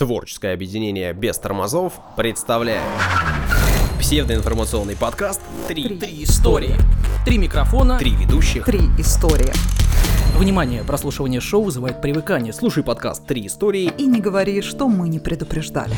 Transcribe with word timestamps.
Творческое 0.00 0.54
объединение 0.54 1.12
без 1.12 1.38
тормозов 1.38 1.92
представляет 2.16 2.80
псевдоинформационный 3.98 4.96
подкаст 4.96 5.42
«Три, 5.68 5.98
Три 5.98 6.24
истории. 6.24 6.74
Три 7.26 7.36
микрофона. 7.36 7.98
Три 7.98 8.12
ведущих». 8.12 8.64
Три 8.64 8.80
истории. 8.96 9.52
Внимание, 10.38 10.84
прослушивание 10.84 11.42
шоу 11.42 11.64
вызывает 11.64 12.00
привыкание. 12.00 12.54
Слушай 12.54 12.82
подкаст 12.82 13.26
Три 13.26 13.46
истории. 13.46 13.92
И 13.98 14.06
не 14.06 14.22
говори, 14.22 14.62
что 14.62 14.88
мы 14.88 15.06
не 15.10 15.18
предупреждали. 15.18 15.94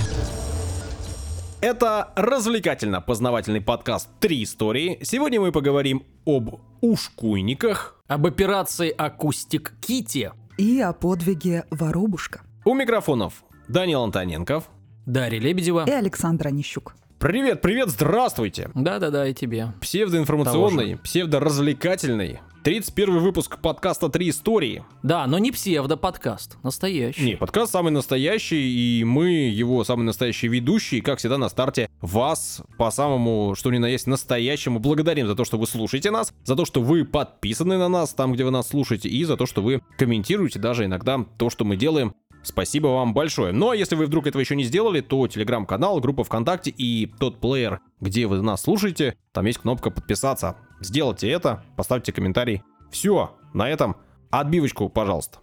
Это 1.61 2.11
развлекательно-познавательный 2.17 3.61
подкаст 3.61 4.09
«Три 4.19 4.43
истории». 4.43 4.99
Сегодня 5.05 5.41
мы 5.41 5.53
поговорим 5.53 6.03
об 6.27 6.57
ушкуйниках. 6.81 8.03
об 8.09 8.27
операции 8.27 8.91
«Акустик 8.91 9.75
Кити». 9.81 10.33
И 10.59 10.81
о 10.81 10.93
подвиге 10.93 11.67
Воробушка. 11.71 12.41
У 12.65 12.75
микрофонов 12.75 13.45
Данил 13.73 14.03
Антоненков. 14.03 14.69
Дарья 15.07 15.41
Лебедева. 15.41 15.87
И 15.89 15.91
Александр 15.91 16.49
Онищук. 16.49 16.95
Привет, 17.19 17.63
привет, 17.63 17.89
здравствуйте. 17.89 18.71
Да-да-да, 18.75 19.27
и 19.27 19.33
тебе. 19.33 19.73
Псевдоинформационный, 19.81 20.99
псевдоразвлекательный. 20.99 22.41
31 22.65 23.19
выпуск 23.19 23.59
подкаста 23.61 24.09
«Три 24.09 24.29
истории». 24.29 24.85
Да, 25.03 25.27
но 25.27 25.39
не 25.39 25.51
псевдо-подкаст, 25.51 26.59
настоящий. 26.63 27.25
Не, 27.25 27.37
подкаст 27.37 27.73
самый 27.73 27.91
настоящий, 27.91 29.01
и 29.01 29.05
мы 29.05 29.31
его 29.31 29.83
самый 29.83 30.05
настоящий 30.05 30.47
ведущий, 30.47 31.01
как 31.01 31.19
всегда 31.19 31.39
на 31.39 31.49
старте 31.49 31.89
вас 32.01 32.63
по 32.79 32.91
самому, 32.93 33.55
что 33.57 33.73
ни 33.73 33.79
на 33.79 33.87
есть, 33.87 34.07
настоящему 34.07 34.79
благодарим 34.79 35.27
за 35.27 35.35
то, 35.35 35.45
что 35.45 35.59
вы 35.59 35.67
слушаете 35.67 36.13
нас, 36.13 36.33
за 36.45 36.55
то, 36.55 36.65
что 36.65 36.81
вы 36.81 37.05
подписаны 37.05 37.79
на 37.79 37.89
нас 37.89 38.15
там, 38.15 38.33
где 38.33 38.45
вы 38.45 38.53
нас 38.53 38.69
слушаете, 38.69 39.09
и 39.09 39.25
за 39.25 39.37
то, 39.37 39.47
что 39.47 39.61
вы 39.61 39.83
комментируете 39.99 40.61
даже 40.61 40.85
иногда 40.85 41.25
то, 41.39 41.51
что 41.51 41.65
мы 41.65 41.77
делаем. 41.77 42.15
Спасибо 42.43 42.89
вам 42.89 43.15
большое. 43.15 43.53
Ну 43.53 43.71
а 43.71 43.77
если 43.77 43.95
вы 43.95 44.07
вдруг 44.07 44.27
этого 44.27 44.41
еще 44.41 44.57
не 44.57 44.65
сделали, 44.65 45.01
то 45.01 45.27
телеграм-канал, 45.29 46.01
группа 46.01 46.25
ВКонтакте 46.25 46.71
и 46.71 47.07
тот 47.19 47.41
плеер, 47.41 47.81
где 48.01 48.27
вы 48.27 48.43
нас 48.43 48.63
слушаете, 48.63 49.17
там 49.33 49.47
есть 49.47 49.61
кнопка 49.61 49.91
подписаться. 49.91 50.57
Сделайте 50.81 51.29
это, 51.29 51.65
поставьте 51.77 52.13
комментарий. 52.13 52.63
Все, 52.91 53.37
на 53.55 53.69
этом 53.69 53.97
отбивочку, 54.31 54.89
пожалуйста. 54.89 55.39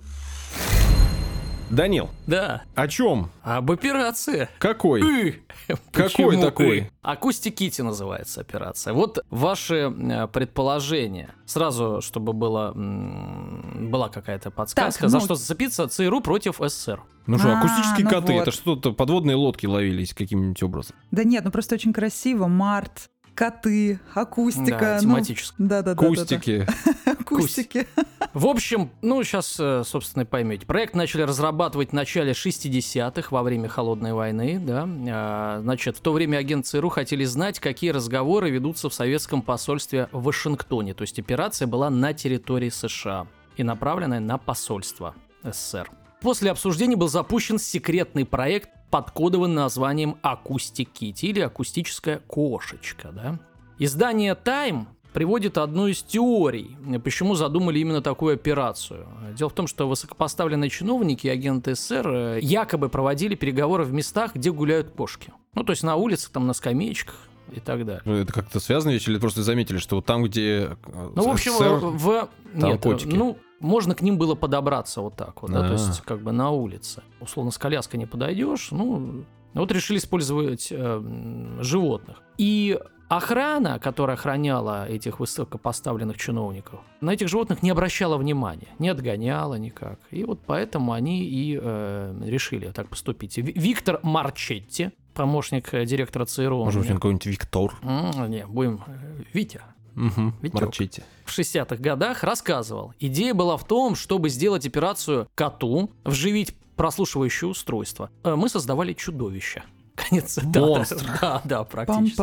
Данил, 1.70 2.10
Да, 2.26 2.64
о 2.76 2.88
чем? 2.88 3.30
об 3.44 3.72
операции. 3.72 4.50
Какой? 4.58 5.02
«Ы». 5.02 5.40
Какой 5.92 6.38
такой? 6.42 6.80
«Ы»? 6.80 6.92
Акустик 7.04 7.56
Кити 7.56 7.82
называется 7.82 8.42
операция. 8.42 8.94
Вот 8.94 9.20
ваши 9.30 9.76
э, 9.96 10.28
предположения. 10.28 11.30
Сразу, 11.46 12.02
чтобы 12.02 12.34
было, 12.34 12.74
была 12.76 14.10
какая-то 14.10 14.50
подсказка. 14.52 15.02
Так, 15.02 15.10
За 15.12 15.18
ну- 15.20 15.26
что 15.26 15.36
зацепиться? 15.36 15.88
ЦРУ 15.88 16.22
против 16.22 16.56
СССР. 16.60 17.02
Ну 17.28 17.38
что, 17.38 17.54
А, 17.54 17.60
акустические 17.60 18.06
ну 18.06 18.10
коты, 18.10 18.34
вот. 18.34 18.42
это 18.42 18.52
что-то 18.52 18.92
подводные 18.92 19.36
лодки 19.36 19.68
ловились 19.68 20.14
каким-нибудь 20.16 20.62
образом. 20.64 20.96
Да 21.12 21.24
нет, 21.24 21.44
ну 21.46 21.52
просто 21.52 21.76
очень 21.76 21.94
красиво. 21.94 22.48
Март, 22.48 23.12
коты, 23.40 24.02
акустика. 24.14 24.80
Да, 24.80 24.96
ну, 24.96 25.02
тематически. 25.02 25.56
Да-да-да. 25.58 25.96
Кустики. 25.96 26.68
Акустики. 27.06 27.88
В 28.34 28.48
общем, 28.48 28.90
ну, 29.02 29.24
сейчас, 29.24 29.48
собственно, 29.88 30.24
и 30.24 30.26
поймете. 30.26 30.66
Проект 30.66 30.94
начали 30.94 31.22
разрабатывать 31.22 31.92
в 31.92 31.94
начале 31.94 32.34
60-х, 32.34 33.30
во 33.32 33.42
время 33.42 33.70
Холодной 33.70 34.12
войны, 34.12 34.60
да. 34.60 34.86
А, 35.10 35.62
Значит, 35.62 35.96
в 35.96 36.02
то 36.02 36.12
время 36.12 36.36
агенты 36.36 36.68
ЦРУ 36.68 36.90
хотели 36.90 37.24
знать, 37.24 37.62
какие 37.62 37.92
разговоры 37.92 38.50
ведутся 38.50 38.90
в 38.90 38.94
советском 38.94 39.42
посольстве 39.42 40.10
в 40.12 40.24
Вашингтоне. 40.24 40.94
То 40.94 41.04
есть 41.04 41.18
операция 41.18 41.66
была 41.66 41.90
на 41.90 42.12
территории 42.14 42.70
США 42.70 43.26
и 43.56 43.64
направленная 43.64 44.20
на 44.20 44.38
посольство 44.38 45.16
СССР. 45.44 45.90
После 46.20 46.52
обсуждений 46.52 46.98
был 46.98 47.08
запущен 47.08 47.58
секретный 47.58 48.26
проект 48.26 48.70
под 48.90 49.12
кодовым 49.12 49.54
названием 49.54 50.18
«Акустик 50.22 50.90
Кити» 50.92 51.28
или 51.28 51.40
«Акустическая 51.40 52.20
кошечка», 52.28 53.12
да. 53.12 53.40
Издание 53.78 54.36
Time 54.36 54.86
приводит 55.14 55.58
одну 55.58 55.88
из 55.88 56.04
теорий, 56.04 56.78
почему 57.04 57.36
задумали 57.36 57.80
именно 57.80 58.02
такую 58.02 58.36
операцию. 58.36 59.08
Дело 59.38 59.50
в 59.50 59.54
том, 59.54 59.68
что 59.68 59.88
высокопоставленные 59.88 60.70
чиновники 60.70 61.28
и 61.28 61.30
агенты 61.30 61.76
СССР 61.76 62.08
э, 62.08 62.40
якобы 62.42 62.90
проводили 62.90 63.36
переговоры 63.36 63.84
в 63.86 63.94
местах, 63.94 64.36
где 64.36 64.52
гуляют 64.52 64.92
кошки. 64.92 65.34
Ну, 65.56 65.64
то 65.64 65.72
есть 65.72 65.84
на 65.84 65.96
улицах, 65.96 66.32
там, 66.32 66.46
на 66.46 66.54
скамеечках 66.54 67.16
и 67.52 67.60
так 67.60 67.86
далее. 67.86 68.22
Это 68.22 68.32
как-то 68.32 68.60
связано 68.60 68.92
ведь, 68.92 69.08
или 69.08 69.18
просто 69.18 69.42
заметили, 69.42 69.78
что 69.78 69.96
вот 69.96 70.06
там, 70.06 70.24
где 70.24 70.78
э, 70.86 71.10
Ну, 71.16 71.24
в 71.24 71.30
общем, 71.30 71.54
СССР, 71.54 71.80
в... 71.82 72.30
там 72.60 72.70
Нет, 72.72 72.82
котики. 72.82 73.08
ну, 73.16 73.38
можно 73.60 73.96
к 73.96 74.02
ним 74.02 74.18
было 74.18 74.36
подобраться 74.36 75.02
вот 75.02 75.16
так 75.16 75.42
вот, 75.42 75.52
да, 75.52 75.62
то 75.62 75.70
А. 75.70 75.72
есть 75.74 76.02
как 76.02 76.22
бы 76.22 76.32
на 76.32 76.50
улице. 76.52 77.04
Условно, 77.20 77.52
с 77.52 77.58
коляской 77.58 78.00
не 78.00 78.06
подойдешь, 78.06 78.70
ну, 78.72 79.26
вот 79.54 79.72
решили 79.72 79.98
использовать 79.98 80.68
э, 80.72 81.58
животных. 81.62 82.22
И 82.38 82.80
охрана, 83.10 83.80
которая 83.80 84.16
охраняла 84.16 84.88
этих 84.88 85.20
высокопоставленных 85.20 86.18
чиновников, 86.18 86.80
на 87.02 87.12
этих 87.12 87.28
животных 87.28 87.64
не 87.64 87.72
обращала 87.72 88.18
внимания, 88.18 88.68
не 88.78 88.88
отгоняла 88.90 89.56
никак. 89.56 90.00
И 90.12 90.24
вот 90.24 90.40
поэтому 90.46 90.94
они 90.94 91.24
и 91.26 91.60
э, 91.62 92.22
решили 92.24 92.70
так 92.72 92.88
поступить. 92.88 93.38
Ви- 93.38 93.54
Виктор 93.56 94.00
Марчетти, 94.04 94.92
помощник 95.16 95.74
э, 95.74 95.86
директора 95.86 96.26
ЦРУ. 96.26 96.66
Может 96.66 96.82
быть, 96.82 96.92
он 96.92 96.98
какой-нибудь 96.98 97.26
Виктор. 97.26 97.72
М, 97.82 98.30
Не, 98.30 98.46
будем... 98.46 98.84
э, 98.88 99.24
Витя. 99.34 99.62
Угу. 100.00 100.34
Марчите. 100.54 101.04
в 101.26 101.38
60-х 101.38 101.76
годах 101.76 102.24
рассказывал. 102.24 102.94
Идея 103.00 103.34
была 103.34 103.58
в 103.58 103.66
том, 103.66 103.96
чтобы 103.96 104.30
сделать 104.30 104.66
операцию 104.66 105.28
коту, 105.36 105.92
вживить 106.06 106.56
прослушивающее 106.76 107.50
устройство. 107.50 108.10
Э, 108.24 108.36
Мы 108.36 108.48
создавали 108.48 108.94
чудовище. 108.94 109.64
Конец 110.08 110.34
цитаты. 110.34 110.60
Монстр. 110.60 110.98
Да, 111.22 111.42
да, 111.44 111.64
практически. 111.64 112.16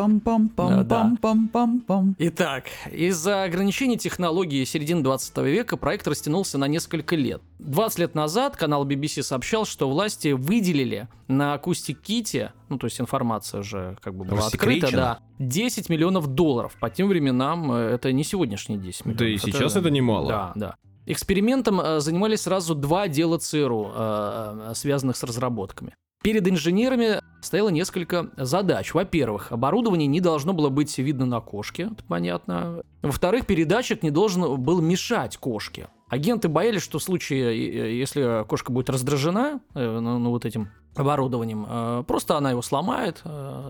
Итак, 2.19 2.65
из-за 2.91 3.43
ограничений 3.45 3.99
технологии 3.99 4.65
середины 4.65 5.03
20 5.03 5.37
века 5.39 5.77
проект 5.77 6.07
растянулся 6.09 6.57
на 6.59 6.67
несколько 6.67 7.17
лет. 7.17 7.43
20 7.59 7.99
лет 7.99 8.15
назад 8.15 8.57
канал 8.57 8.87
BBC 8.87 9.23
сообщал, 9.23 9.65
что 9.67 9.89
власти 9.91 10.29
выделили 10.29 11.09
на 11.29 11.55
акустик 11.55 12.01
Кити, 12.01 12.53
ну 12.69 12.79
то 12.79 12.87
есть 12.87 13.01
информация 13.01 13.61
уже 13.61 13.97
как 14.01 14.15
бы 14.15 14.25
была 14.25 14.47
открыта, 14.47 14.91
да, 14.93 15.19
10 15.39 15.89
миллионов 15.89 16.29
долларов. 16.29 16.77
По 16.81 16.89
тем 16.91 17.09
временам 17.09 17.73
э, 17.73 17.77
это 17.95 18.13
не 18.13 18.25
сегодняшние 18.25 18.79
10 18.79 19.07
миллионов. 19.07 19.19
Да 19.19 19.29
и 19.29 19.37
сейчас 19.39 19.77
это 19.77 19.91
немало. 19.91 20.29
Да, 20.29 20.53
да. 20.55 20.77
Экспериментом 21.07 21.81
э, 21.81 22.01
занимались 22.01 22.43
сразу 22.43 22.75
два 22.75 23.03
отдела 23.03 23.39
ЦРУ, 23.39 23.93
э, 23.95 24.71
э, 24.71 24.75
связанных 24.75 25.17
с 25.17 25.23
разработками. 25.23 25.95
Перед 26.23 26.49
инженерами 26.49 27.21
стояло 27.41 27.69
несколько 27.69 28.31
задач. 28.37 28.93
Во-первых, 28.93 29.53
оборудование 29.53 30.09
не 30.09 30.21
должно 30.21 30.53
было 30.53 30.69
быть 30.69 30.99
видно 30.99 31.25
на 31.25 31.41
кошке, 31.41 31.91
это 31.93 32.05
понятно. 32.09 32.83
Во-вторых, 33.03 33.47
передатчик 33.47 34.03
не 34.03 34.11
должен 34.11 34.61
был 34.61 34.81
мешать 34.81 35.37
кошке. 35.37 35.89
Агенты 36.09 36.49
боялись, 36.49 36.83
что 36.83 36.99
в 36.99 37.03
случае, 37.03 37.99
если 37.99 38.45
кошка 38.49 38.73
будет 38.73 38.91
раздражена 38.91 39.61
ну, 39.75 40.19
ну, 40.19 40.31
вот 40.31 40.45
этим 40.45 40.71
оборудованием, 40.97 42.05
просто 42.05 42.37
она 42.37 42.51
его 42.51 42.63
сломает 42.63 43.23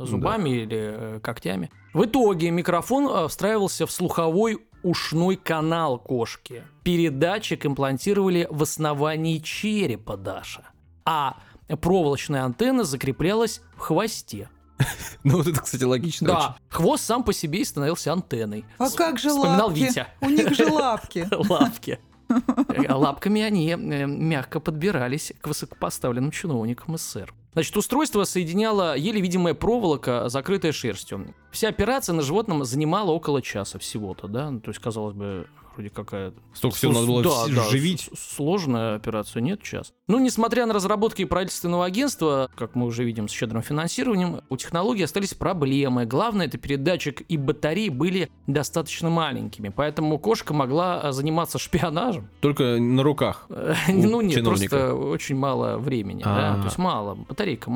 зубами 0.04 0.50
или 0.50 0.94
э, 1.16 1.20
когтями. 1.20 1.70
В 1.92 2.04
итоге 2.04 2.50
микрофон 2.50 3.28
встраивался 3.28 3.86
в 3.86 3.90
слуховой 3.90 4.65
ушной 4.82 5.36
канал 5.36 5.98
кошки. 5.98 6.64
Передатчик 6.82 7.66
имплантировали 7.66 8.46
в 8.50 8.62
основании 8.62 9.38
черепа 9.38 10.16
Даша. 10.16 10.62
А 11.04 11.38
проволочная 11.80 12.44
антенна 12.44 12.84
закреплялась 12.84 13.60
в 13.76 13.80
хвосте. 13.80 14.48
Ну 15.24 15.38
вот 15.38 15.46
это, 15.48 15.60
кстати, 15.60 15.82
логично. 15.82 16.28
Да, 16.28 16.56
хвост 16.68 17.04
сам 17.04 17.24
по 17.24 17.32
себе 17.32 17.60
и 17.60 17.64
становился 17.64 18.12
антенной. 18.12 18.64
А 18.78 18.90
как 18.90 19.18
же 19.18 19.30
Вспоминал 19.30 19.68
лапки? 19.68 19.80
Витя. 19.80 20.06
У 20.20 20.28
них 20.28 20.54
же 20.54 20.66
лапки. 20.66 21.26
Лапки. 21.48 21.98
Э, 22.28 22.92
Лапками 22.92 23.42
они 23.42 23.70
э, 23.70 23.76
мягко 23.76 24.60
подбирались 24.60 25.32
к 25.40 25.46
высокопоставленным 25.48 26.30
чиновникам 26.30 26.96
СССР. 26.96 27.34
Значит, 27.56 27.74
устройство 27.78 28.24
соединяло 28.24 28.94
еле 28.98 29.18
видимая 29.18 29.54
проволока, 29.54 30.28
закрытая 30.28 30.72
шерстью. 30.72 31.34
Вся 31.50 31.68
операция 31.68 32.12
на 32.12 32.20
животном 32.20 32.66
занимала 32.66 33.12
около 33.12 33.40
часа 33.40 33.78
всего-то, 33.78 34.28
да? 34.28 34.50
Ну, 34.50 34.60
То 34.60 34.72
есть, 34.72 34.78
казалось 34.78 35.14
бы, 35.14 35.46
вроде 35.76 35.90
какая... 35.90 36.32
Столько 36.54 36.76
всего 36.76 36.92
надо 36.92 37.06
было 37.06 37.22
Да, 37.22 37.46
да, 37.54 37.68
живить. 37.70 38.10
Сложная 38.16 38.96
операция, 38.96 39.40
нет, 39.40 39.62
час. 39.62 39.92
Ну, 40.08 40.18
несмотря 40.18 40.66
на 40.66 40.74
разработки 40.74 41.24
правительственного 41.24 41.84
агентства, 41.84 42.50
как 42.56 42.74
мы 42.74 42.86
уже 42.86 43.04
видим 43.04 43.28
с 43.28 43.32
щедрым 43.32 43.62
финансированием, 43.62 44.40
у 44.48 44.56
технологии 44.56 45.02
остались 45.02 45.34
проблемы. 45.34 46.06
Главное, 46.06 46.46
это 46.46 46.58
передатчик 46.58 47.22
и 47.28 47.36
батареи 47.36 47.88
были 47.88 48.30
достаточно 48.46 49.10
маленькими, 49.10 49.68
поэтому 49.68 50.18
кошка 50.18 50.54
могла 50.54 51.00
а, 51.00 51.12
заниматься 51.12 51.58
шпионажем. 51.66 52.28
Только 52.40 52.78
на 52.78 53.02
руках. 53.02 53.46
Э, 53.48 53.74
Ну, 53.88 54.20
нет, 54.20 54.44
просто 54.44 54.94
очень 54.94 55.36
мало 55.36 55.78
времени, 55.78 56.22
А. 56.24 56.56
то 56.58 56.64
есть 56.64 56.78
мало. 56.78 57.14
Батарейка 57.14 57.70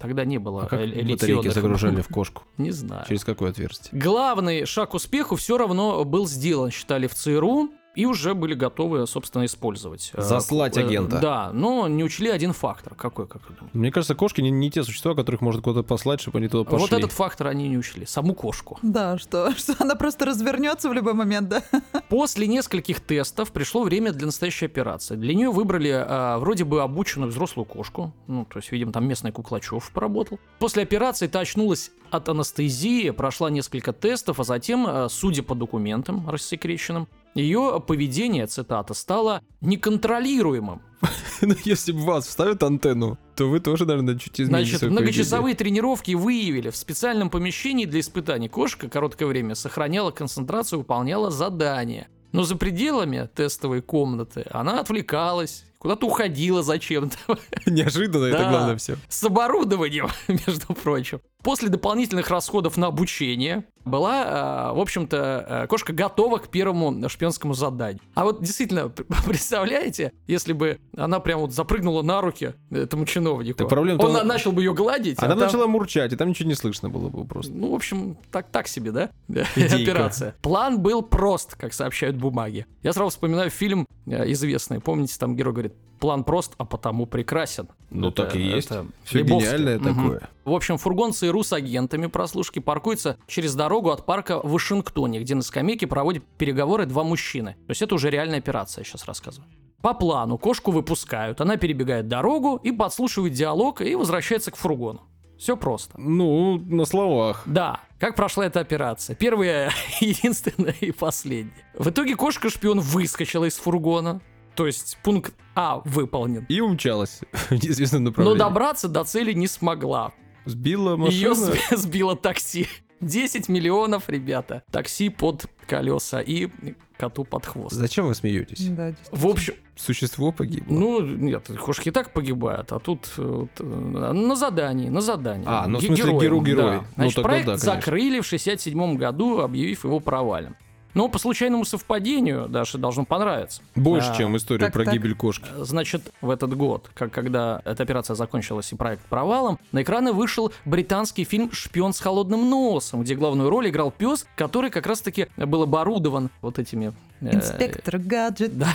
тогда 0.00 0.24
не 0.24 0.38
было 0.38 0.64
А 0.64 0.66
как 0.66 0.80
батарейки 0.80 1.48
загружали 1.48 2.00
в 2.02 2.08
кошку? 2.08 2.42
Не 2.58 2.70
знаю. 2.70 3.04
Через 3.08 3.24
какое 3.24 3.50
отверстие? 3.50 3.98
Главный 3.98 4.66
шаг 4.66 4.90
к 4.90 4.94
успеху 4.94 5.36
все 5.36 5.56
равно 5.56 6.04
был 6.04 6.26
сделан, 6.26 6.70
считали 6.70 7.06
в 7.06 7.13
ЦРУ. 7.14 7.68
И 7.94 8.06
уже 8.06 8.34
были 8.34 8.54
готовы, 8.54 9.06
собственно, 9.06 9.44
использовать. 9.44 10.10
Э, 10.14 10.22
Заслать 10.22 10.76
э, 10.76 10.80
агента. 10.80 11.18
Да, 11.18 11.50
но 11.52 11.88
не 11.88 12.02
учли 12.02 12.28
один 12.28 12.52
фактор. 12.52 12.94
Какой, 12.94 13.26
как 13.26 13.48
вы 13.48 13.54
думаете? 13.54 13.78
Мне 13.78 13.90
кажется, 13.90 14.14
кошки 14.14 14.40
не, 14.40 14.50
не 14.50 14.70
те 14.70 14.82
существа, 14.82 15.14
которых 15.14 15.40
можно 15.40 15.62
куда-то 15.62 15.86
послать, 15.86 16.20
чтобы 16.20 16.38
они 16.38 16.48
туда 16.48 16.64
пошли. 16.64 16.78
Вот 16.78 16.92
этот 16.92 17.12
фактор 17.12 17.48
они 17.48 17.68
не 17.68 17.78
учли. 17.78 18.06
Саму 18.06 18.34
кошку. 18.34 18.78
Да, 18.82 19.18
что, 19.18 19.52
что 19.56 19.74
она 19.78 19.94
просто 19.94 20.24
развернется 20.24 20.88
в 20.88 20.92
любой 20.92 21.14
момент, 21.14 21.48
да? 21.48 21.62
После 22.08 22.46
нескольких 22.46 23.00
тестов 23.00 23.52
пришло 23.52 23.82
время 23.82 24.12
для 24.12 24.26
настоящей 24.26 24.66
операции. 24.66 25.16
Для 25.16 25.34
нее 25.34 25.50
выбрали 25.50 25.90
а, 25.90 26.38
вроде 26.38 26.64
бы 26.64 26.82
обученную 26.82 27.30
взрослую 27.30 27.64
кошку. 27.64 28.12
Ну, 28.26 28.44
то 28.44 28.58
есть, 28.58 28.72
видимо, 28.72 28.92
там 28.92 29.06
местный 29.06 29.32
Куклачев 29.32 29.90
поработал. 29.92 30.38
После 30.58 30.82
операции 30.82 31.26
та 31.26 31.40
очнулась 31.40 31.90
от 32.10 32.28
анестезии, 32.28 33.10
прошла 33.10 33.50
несколько 33.50 33.92
тестов, 33.92 34.40
а 34.40 34.44
затем, 34.44 34.86
а, 34.86 35.08
судя 35.08 35.42
по 35.42 35.54
документам 35.54 36.28
рассекреченным, 36.28 37.08
ее 37.34 37.82
поведение, 37.86 38.46
цитата, 38.46 38.94
стало 38.94 39.42
неконтролируемым. 39.60 40.82
Ну, 41.42 41.54
если 41.64 41.92
бы 41.92 42.00
вас 42.00 42.26
вставят 42.26 42.62
антенну, 42.62 43.18
то 43.36 43.50
вы 43.50 43.60
тоже, 43.60 43.84
наверное, 43.84 44.18
чуть 44.18 44.40
измените 44.40 44.78
Значит, 44.78 44.90
многочасовые 44.90 45.54
тренировки 45.54 46.12
выявили 46.12 46.70
в 46.70 46.76
специальном 46.76 47.28
помещении 47.28 47.84
для 47.84 48.00
испытаний 48.00 48.48
кошка 48.48 48.88
короткое 48.88 49.26
время 49.26 49.54
сохраняла 49.54 50.10
концентрацию, 50.10 50.78
выполняла 50.78 51.30
задания. 51.30 52.08
Но 52.32 52.44
за 52.44 52.56
пределами 52.56 53.28
тестовой 53.34 53.82
комнаты 53.82 54.46
она 54.50 54.80
отвлекалась, 54.80 55.66
куда-то 55.84 56.06
уходила 56.06 56.62
зачем-то. 56.62 57.16
Неожиданно 57.66 58.24
это 58.24 58.38
Да. 58.38 58.48
главное 58.50 58.76
все. 58.78 58.96
С 59.08 59.22
оборудованием, 59.22 60.08
между 60.28 60.72
прочим. 60.72 61.20
После 61.42 61.68
дополнительных 61.68 62.30
расходов 62.30 62.78
на 62.78 62.86
обучение 62.86 63.64
была, 63.84 64.70
э, 64.72 64.76
в 64.76 64.80
общем-то, 64.80 65.46
э, 65.46 65.66
кошка 65.66 65.92
готова 65.92 66.38
к 66.38 66.48
первому 66.48 67.06
шпионскому 67.06 67.52
заданию. 67.52 68.00
А 68.14 68.24
вот 68.24 68.40
действительно, 68.42 68.88
представляете, 69.26 70.12
если 70.26 70.54
бы 70.54 70.78
она 70.96 71.20
прям 71.20 71.40
вот 71.40 71.52
запрыгнула 71.52 72.00
на 72.00 72.22
руки 72.22 72.54
этому 72.70 73.04
чиновнику. 73.04 73.58
Так 73.58 73.68
проблема-то 73.68 74.06
Он 74.06 74.14
на- 74.14 74.24
начал 74.24 74.52
бы 74.52 74.62
ее 74.62 74.72
гладить. 74.72 75.18
а 75.20 75.26
Она 75.26 75.34
там- 75.34 75.44
начала 75.44 75.66
мурчать, 75.66 76.14
и 76.14 76.16
там 76.16 76.30
ничего 76.30 76.48
не 76.48 76.54
слышно 76.54 76.88
было 76.88 77.10
бы 77.10 77.26
просто. 77.26 77.52
Ну, 77.52 77.72
в 77.72 77.74
общем, 77.74 78.16
так, 78.30 78.48
так 78.50 78.66
себе, 78.66 78.90
да? 78.90 79.10
Идейка. 79.28 79.74
Операция. 79.92 80.34
План 80.40 80.80
был 80.80 81.02
прост, 81.02 81.56
как 81.56 81.74
сообщают 81.74 82.16
бумаги. 82.16 82.64
Я 82.82 82.94
сразу 82.94 83.10
вспоминаю 83.10 83.50
фильм 83.50 83.86
э, 84.06 84.32
известный. 84.32 84.80
Помните, 84.80 85.16
там 85.18 85.36
герой 85.36 85.52
говорит, 85.52 85.73
план 86.00 86.24
прост, 86.24 86.52
а 86.58 86.64
потому 86.64 87.06
прекрасен. 87.06 87.68
Ну, 87.90 88.08
Это- 88.08 88.24
так 88.24 88.36
и 88.36 88.42
есть. 88.42 88.66
это 88.70 88.86
Все 89.04 89.18
Лебовский. 89.20 89.48
гениальное 89.48 89.78
Мгм. 89.78 89.94
такое. 89.94 90.30
В 90.44 90.52
общем, 90.52 90.76
фургон 90.76 91.12
ЦРУ 91.12 91.42
с 91.42 91.52
агентами 91.52 92.06
прослушки 92.08 92.58
паркуется 92.58 93.16
через 93.26 93.54
дорогу 93.54 93.90
от 93.90 94.04
парка 94.04 94.38
в 94.40 94.50
Вашингтоне, 94.52 95.20
где 95.20 95.34
на 95.34 95.42
скамейке 95.42 95.86
проводят 95.86 96.24
переговоры 96.36 96.84
два 96.86 97.04
мужчины. 97.04 97.52
То 97.66 97.70
есть 97.70 97.80
это 97.82 97.94
уже 97.94 98.10
реальная 98.10 98.38
операция, 98.38 98.82
я 98.82 98.84
сейчас 98.84 99.04
рассказываю. 99.06 99.48
По 99.80 99.94
плану 99.94 100.36
кошку 100.38 100.72
выпускают, 100.72 101.40
она 101.40 101.56
перебегает 101.56 102.08
дорогу 102.08 102.56
и 102.62 102.72
подслушивает 102.72 103.32
диалог 103.32 103.80
и 103.80 103.94
возвращается 103.94 104.50
к 104.50 104.56
фургону. 104.56 105.02
Все 105.38 105.56
просто. 105.56 105.98
Ну, 106.00 106.58
на 106.58 106.84
словах. 106.86 107.42
Да, 107.46 107.80
как 107.98 108.14
прошла 108.16 108.46
эта 108.46 108.60
операция? 108.60 109.14
Первая, 109.16 109.70
единственная 110.00 110.74
и 110.80 110.90
последняя. 110.90 111.52
В 111.78 111.88
итоге 111.90 112.14
кошка-шпион 112.16 112.80
выскочила 112.80 113.44
из 113.46 113.56
фургона. 113.56 114.20
То 114.54 114.66
есть 114.66 114.98
пункт 115.02 115.34
А 115.54 115.80
выполнен. 115.84 116.46
И 116.48 116.60
умчалась 116.60 117.20
в 117.32 117.52
неизвестном 117.52 118.04
Но 118.04 118.10
направлении. 118.10 118.38
добраться 118.38 118.88
до 118.88 119.04
цели 119.04 119.32
не 119.32 119.46
смогла. 119.46 120.12
Сбила 120.44 120.90
Ее 121.08 121.30
машину. 121.30 121.52
сбило 121.76 122.16
такси. 122.16 122.66
10 123.00 123.48
миллионов, 123.48 124.08
ребята. 124.08 124.62
Такси 124.70 125.08
под 125.10 125.46
колеса 125.66 126.20
и 126.20 126.48
коту 126.96 127.24
под 127.24 127.44
хвост. 127.44 127.74
Зачем 127.74 128.06
вы 128.06 128.14
смеетесь? 128.14 128.68
Да. 128.68 128.94
В 129.10 129.26
общем, 129.26 129.54
Существо 129.76 130.30
погибло. 130.30 130.72
ну, 130.72 131.00
нет, 131.00 131.50
кошки 131.60 131.88
и 131.88 131.92
так 131.92 132.12
погибают, 132.12 132.70
а 132.70 132.78
тут 132.78 133.10
э, 133.18 133.22
вот, 133.22 133.50
э, 133.58 133.64
на 133.64 134.36
задании, 134.36 134.88
на 134.88 135.00
задании. 135.00 135.44
А, 135.48 135.66
ну, 135.66 135.78
в 135.80 135.82
смысле, 135.82 136.16
герой-герой. 136.18 136.70
да. 136.70 136.76
Ну, 136.78 136.84
Значит, 136.94 137.14
тогда 137.16 137.28
проект 137.28 137.46
да, 137.46 137.52
конечно. 137.52 137.72
закрыли 137.74 138.20
в 138.20 138.26
67 138.26 138.96
году, 138.96 139.40
объявив 139.40 139.84
его 139.84 139.98
провалом. 139.98 140.56
Но 140.94 141.08
по 141.08 141.18
случайному 141.18 141.64
совпадению, 141.64 142.48
Даше 142.48 142.78
должно 142.78 143.04
понравиться. 143.04 143.62
Больше, 143.74 144.10
А, 144.10 144.16
чем 144.16 144.36
история 144.36 144.66
так, 144.66 144.72
про 144.72 144.84
так. 144.84 144.94
гибель 144.94 145.14
кошки. 145.14 145.46
Значит, 145.58 146.12
в 146.20 146.30
этот 146.30 146.56
год, 146.56 146.88
как, 146.94 147.12
когда 147.12 147.60
эта 147.64 147.82
операция 147.82 148.14
закончилась 148.14 148.72
и 148.72 148.76
проект 148.76 149.04
провалом, 149.06 149.58
на 149.72 149.82
экраны 149.82 150.12
вышел 150.12 150.52
британский 150.64 151.24
фильм 151.24 151.50
«Шпион 151.52 151.92
с 151.92 152.00
холодным 152.00 152.48
носом», 152.48 153.02
где 153.02 153.14
главную 153.14 153.50
роль 153.50 153.68
играл 153.68 153.90
пес, 153.90 154.26
который 154.36 154.70
как 154.70 154.86
раз-таки 154.86 155.28
был 155.36 155.62
оборудован 155.62 156.30
вот 156.42 156.58
этими 156.58 156.86
э, 156.86 156.92
Инспектор 157.32 157.98
гаджет. 157.98 158.56
да, 158.58 158.74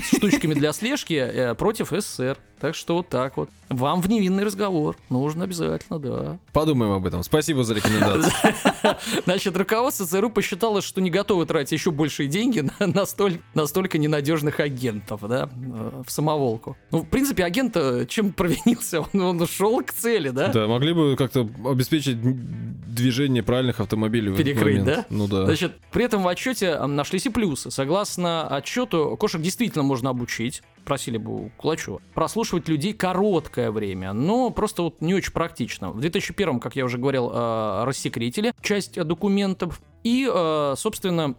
штучками 0.00 0.54
для 0.54 0.72
слежки 0.72 1.14
э, 1.14 1.54
против 1.54 1.90
СССР. 1.90 2.38
Так 2.62 2.76
что 2.76 2.94
вот 2.94 3.08
так 3.08 3.36
вот. 3.36 3.50
Вам 3.70 4.00
в 4.00 4.08
невинный 4.08 4.44
разговор. 4.44 4.96
Нужно 5.10 5.44
обязательно, 5.44 5.98
да. 5.98 6.38
Подумаем 6.52 6.92
об 6.92 7.04
этом. 7.04 7.24
Спасибо 7.24 7.64
за 7.64 7.74
рекомендацию. 7.74 8.32
Значит, 9.24 9.56
руководство 9.56 10.06
ЦРУ 10.06 10.30
посчитало, 10.30 10.80
что 10.80 11.00
не 11.00 11.10
готовы 11.10 11.44
тратить 11.44 11.72
еще 11.72 11.90
большие 11.90 12.28
деньги 12.28 12.60
на 12.60 12.86
настоль- 12.86 13.40
настолько 13.54 13.98
ненадежных 13.98 14.60
агентов, 14.60 15.22
да, 15.28 15.50
э, 15.52 16.02
в 16.06 16.10
самоволку. 16.12 16.76
Ну, 16.92 17.00
в 17.00 17.08
принципе, 17.08 17.44
агент 17.44 17.76
э, 17.76 18.06
чем 18.08 18.32
провинился? 18.32 19.00
Он, 19.12 19.20
он 19.20 19.42
ушел 19.42 19.82
к 19.82 19.92
цели, 19.92 20.28
да? 20.28 20.48
Да, 20.52 20.68
могли 20.68 20.92
бы 20.92 21.16
как-то 21.16 21.48
обеспечить 21.64 22.18
движение 22.22 23.42
правильных 23.42 23.80
автомобилей 23.80 24.30
в 24.30 24.34
этот 24.34 24.46
Перекрыть, 24.46 24.84
да? 24.84 25.04
Ну 25.10 25.26
да. 25.26 25.46
Значит, 25.46 25.72
при 25.90 26.04
этом 26.04 26.22
в 26.22 26.28
отчете 26.28 26.66
э, 26.66 26.86
нашлись 26.86 27.26
и 27.26 27.28
плюсы. 27.28 27.51
Согласно 27.56 28.46
отчету, 28.48 29.16
кошек 29.18 29.40
действительно 29.40 29.82
можно 29.82 30.10
обучить, 30.10 30.62
просили 30.84 31.16
бы 31.16 31.46
у 31.46 31.50
Кулачева, 31.56 32.00
прослушивать 32.14 32.68
людей 32.68 32.92
короткое 32.92 33.70
время, 33.70 34.12
но 34.12 34.50
просто 34.50 34.82
вот 34.82 35.00
не 35.00 35.14
очень 35.14 35.32
практично. 35.32 35.90
В 35.90 36.00
2001, 36.00 36.60
как 36.60 36.76
я 36.76 36.84
уже 36.84 36.98
говорил, 36.98 37.30
э, 37.32 37.84
рассекретили 37.84 38.52
часть 38.60 39.00
документов, 39.00 39.80
и, 40.02 40.28
э, 40.32 40.74
собственно, 40.76 41.36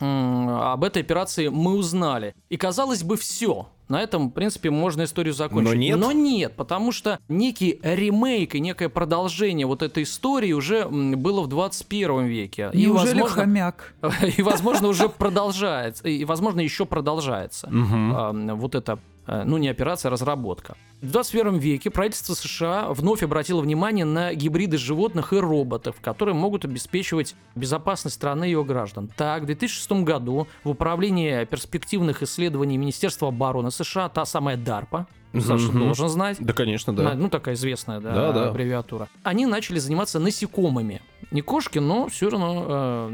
об 0.00 0.84
этой 0.84 1.02
операции 1.02 1.48
мы 1.48 1.76
узнали. 1.76 2.34
И 2.48 2.56
казалось 2.56 3.02
бы, 3.02 3.16
все. 3.16 3.68
На 3.88 4.02
этом, 4.02 4.30
в 4.30 4.32
принципе, 4.32 4.70
можно 4.70 5.04
историю 5.04 5.34
закончить. 5.34 5.68
Но 5.68 5.74
нет? 5.74 5.98
Но 5.98 6.12
нет, 6.12 6.56
потому 6.56 6.92
что 6.92 7.18
некий 7.28 7.78
ремейк 7.82 8.54
и 8.54 8.60
некое 8.60 8.88
продолжение 8.88 9.66
вот 9.66 9.82
этой 9.82 10.04
истории 10.04 10.52
уже 10.52 10.86
было 10.86 11.42
в 11.42 11.48
21 11.48 12.24
веке. 12.24 12.70
И, 12.72 12.86
возможно, 12.86 13.26
хомяк? 13.26 13.94
и, 14.36 14.42
возможно, 14.42 14.88
уже 14.88 15.08
продолжается. 15.08 16.08
И, 16.08 16.24
возможно, 16.24 16.60
еще 16.60 16.86
продолжается. 16.86 17.68
А, 17.70 18.32
Вот 18.32 18.74
это, 18.74 18.98
ну, 19.26 19.56
не 19.56 19.68
операция, 19.68 20.08
а 20.08 20.12
разработка. 20.12 20.76
В 21.00 21.10
21 21.10 21.56
веке 21.58 21.90
правительство 21.90 22.34
США 22.34 22.88
вновь 22.90 23.22
обратило 23.22 23.60
внимание 23.60 24.04
на 24.04 24.34
гибриды 24.34 24.78
животных 24.78 25.32
и 25.32 25.36
роботов, 25.38 25.96
которые 26.00 26.34
могут 26.34 26.64
обеспечивать 26.64 27.34
безопасность 27.54 28.16
страны 28.16 28.44
и 28.44 28.48
ее 28.48 28.64
граждан. 28.64 29.10
Так, 29.16 29.42
в 29.42 29.46
2006 29.46 29.92
году 30.04 30.46
в 30.62 30.70
Управлении 30.70 31.44
перспективных 31.44 32.22
исследований 32.22 32.76
Министерства 32.78 33.28
обороны 33.28 33.70
США, 33.70 34.08
та 34.08 34.24
самая 34.24 34.56
DARPA, 34.56 35.06
Саша 35.40 35.66
Мгм. 35.66 35.80
должен 35.80 36.08
знать, 36.08 36.36
Да, 36.38 36.52
конечно, 36.52 36.92
да. 36.94 37.14
ну, 37.14 37.28
такая 37.28 37.56
известная 37.56 37.98
да, 38.00 38.14
Да, 38.14 38.32
да. 38.32 38.48
аббревиатура. 38.50 39.08
Они 39.24 39.46
начали 39.46 39.80
заниматься 39.80 40.20
насекомыми. 40.20 41.02
Не 41.32 41.40
кошки, 41.40 41.80
но 41.80 42.06
все 42.06 42.30
равно 42.30 42.64
э, 42.68 43.08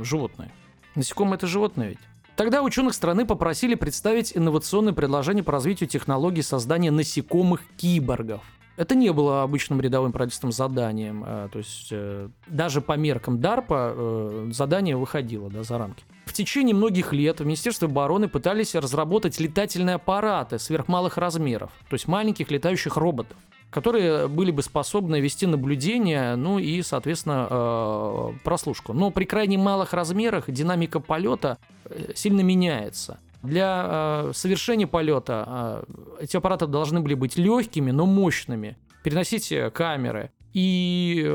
э, 0.00 0.04
животные. 0.04 0.52
Насекомые 0.94 1.34
это 1.36 1.48
животные 1.48 1.88
ведь. 1.90 1.98
Тогда 2.36 2.62
ученых 2.62 2.94
страны 2.94 3.26
попросили 3.26 3.76
представить 3.76 4.36
инновационное 4.36 4.92
предложение 4.92 5.44
по 5.44 5.52
развитию 5.52 5.88
технологий 5.88 6.42
создания 6.42 6.90
насекомых-киборгов. 6.90 8.42
Это 8.76 8.96
не 8.96 9.12
было 9.12 9.44
обычным 9.44 9.80
рядовым 9.80 10.10
правительственным 10.10 10.50
заданием. 10.50 11.22
э, 11.24 11.48
То 11.52 11.58
есть 11.58 11.88
э, 11.92 12.28
даже 12.48 12.80
по 12.80 12.96
меркам 12.96 13.38
DARPA 13.38 13.68
э, 13.68 14.48
задание 14.52 14.96
выходило 14.96 15.48
да, 15.48 15.62
за 15.62 15.78
рамки. 15.78 16.02
В 16.24 16.32
течение 16.32 16.74
многих 16.74 17.12
лет 17.12 17.38
в 17.38 17.44
Министерстве 17.44 17.86
обороны 17.86 18.26
пытались 18.26 18.74
разработать 18.74 19.38
летательные 19.38 19.94
аппараты 19.94 20.58
сверхмалых 20.58 21.18
размеров, 21.18 21.70
то 21.88 21.94
есть 21.94 22.08
маленьких 22.08 22.50
летающих 22.50 22.96
роботов, 22.96 23.36
которые 23.70 24.28
были 24.28 24.50
бы 24.50 24.62
способны 24.62 25.20
вести 25.20 25.46
наблюдение, 25.46 26.36
ну 26.36 26.58
и, 26.58 26.80
соответственно, 26.82 27.48
э, 27.50 28.32
прослушку. 28.44 28.92
Но 28.92 29.10
при 29.10 29.24
крайне 29.24 29.58
малых 29.58 29.92
размерах 29.92 30.50
динамика 30.50 31.00
полета 31.00 31.58
э, 31.84 32.12
сильно 32.14 32.40
меняется. 32.42 33.18
Для 33.42 33.84
э, 33.86 34.32
совершения 34.32 34.86
полета 34.86 35.84
эти 36.20 36.36
аппараты 36.36 36.66
должны 36.66 37.00
были 37.00 37.14
быть 37.14 37.36
легкими, 37.36 37.90
но 37.90 38.06
мощными, 38.06 38.76
переносить 39.02 39.52
камеры. 39.74 40.30
И, 40.52 41.28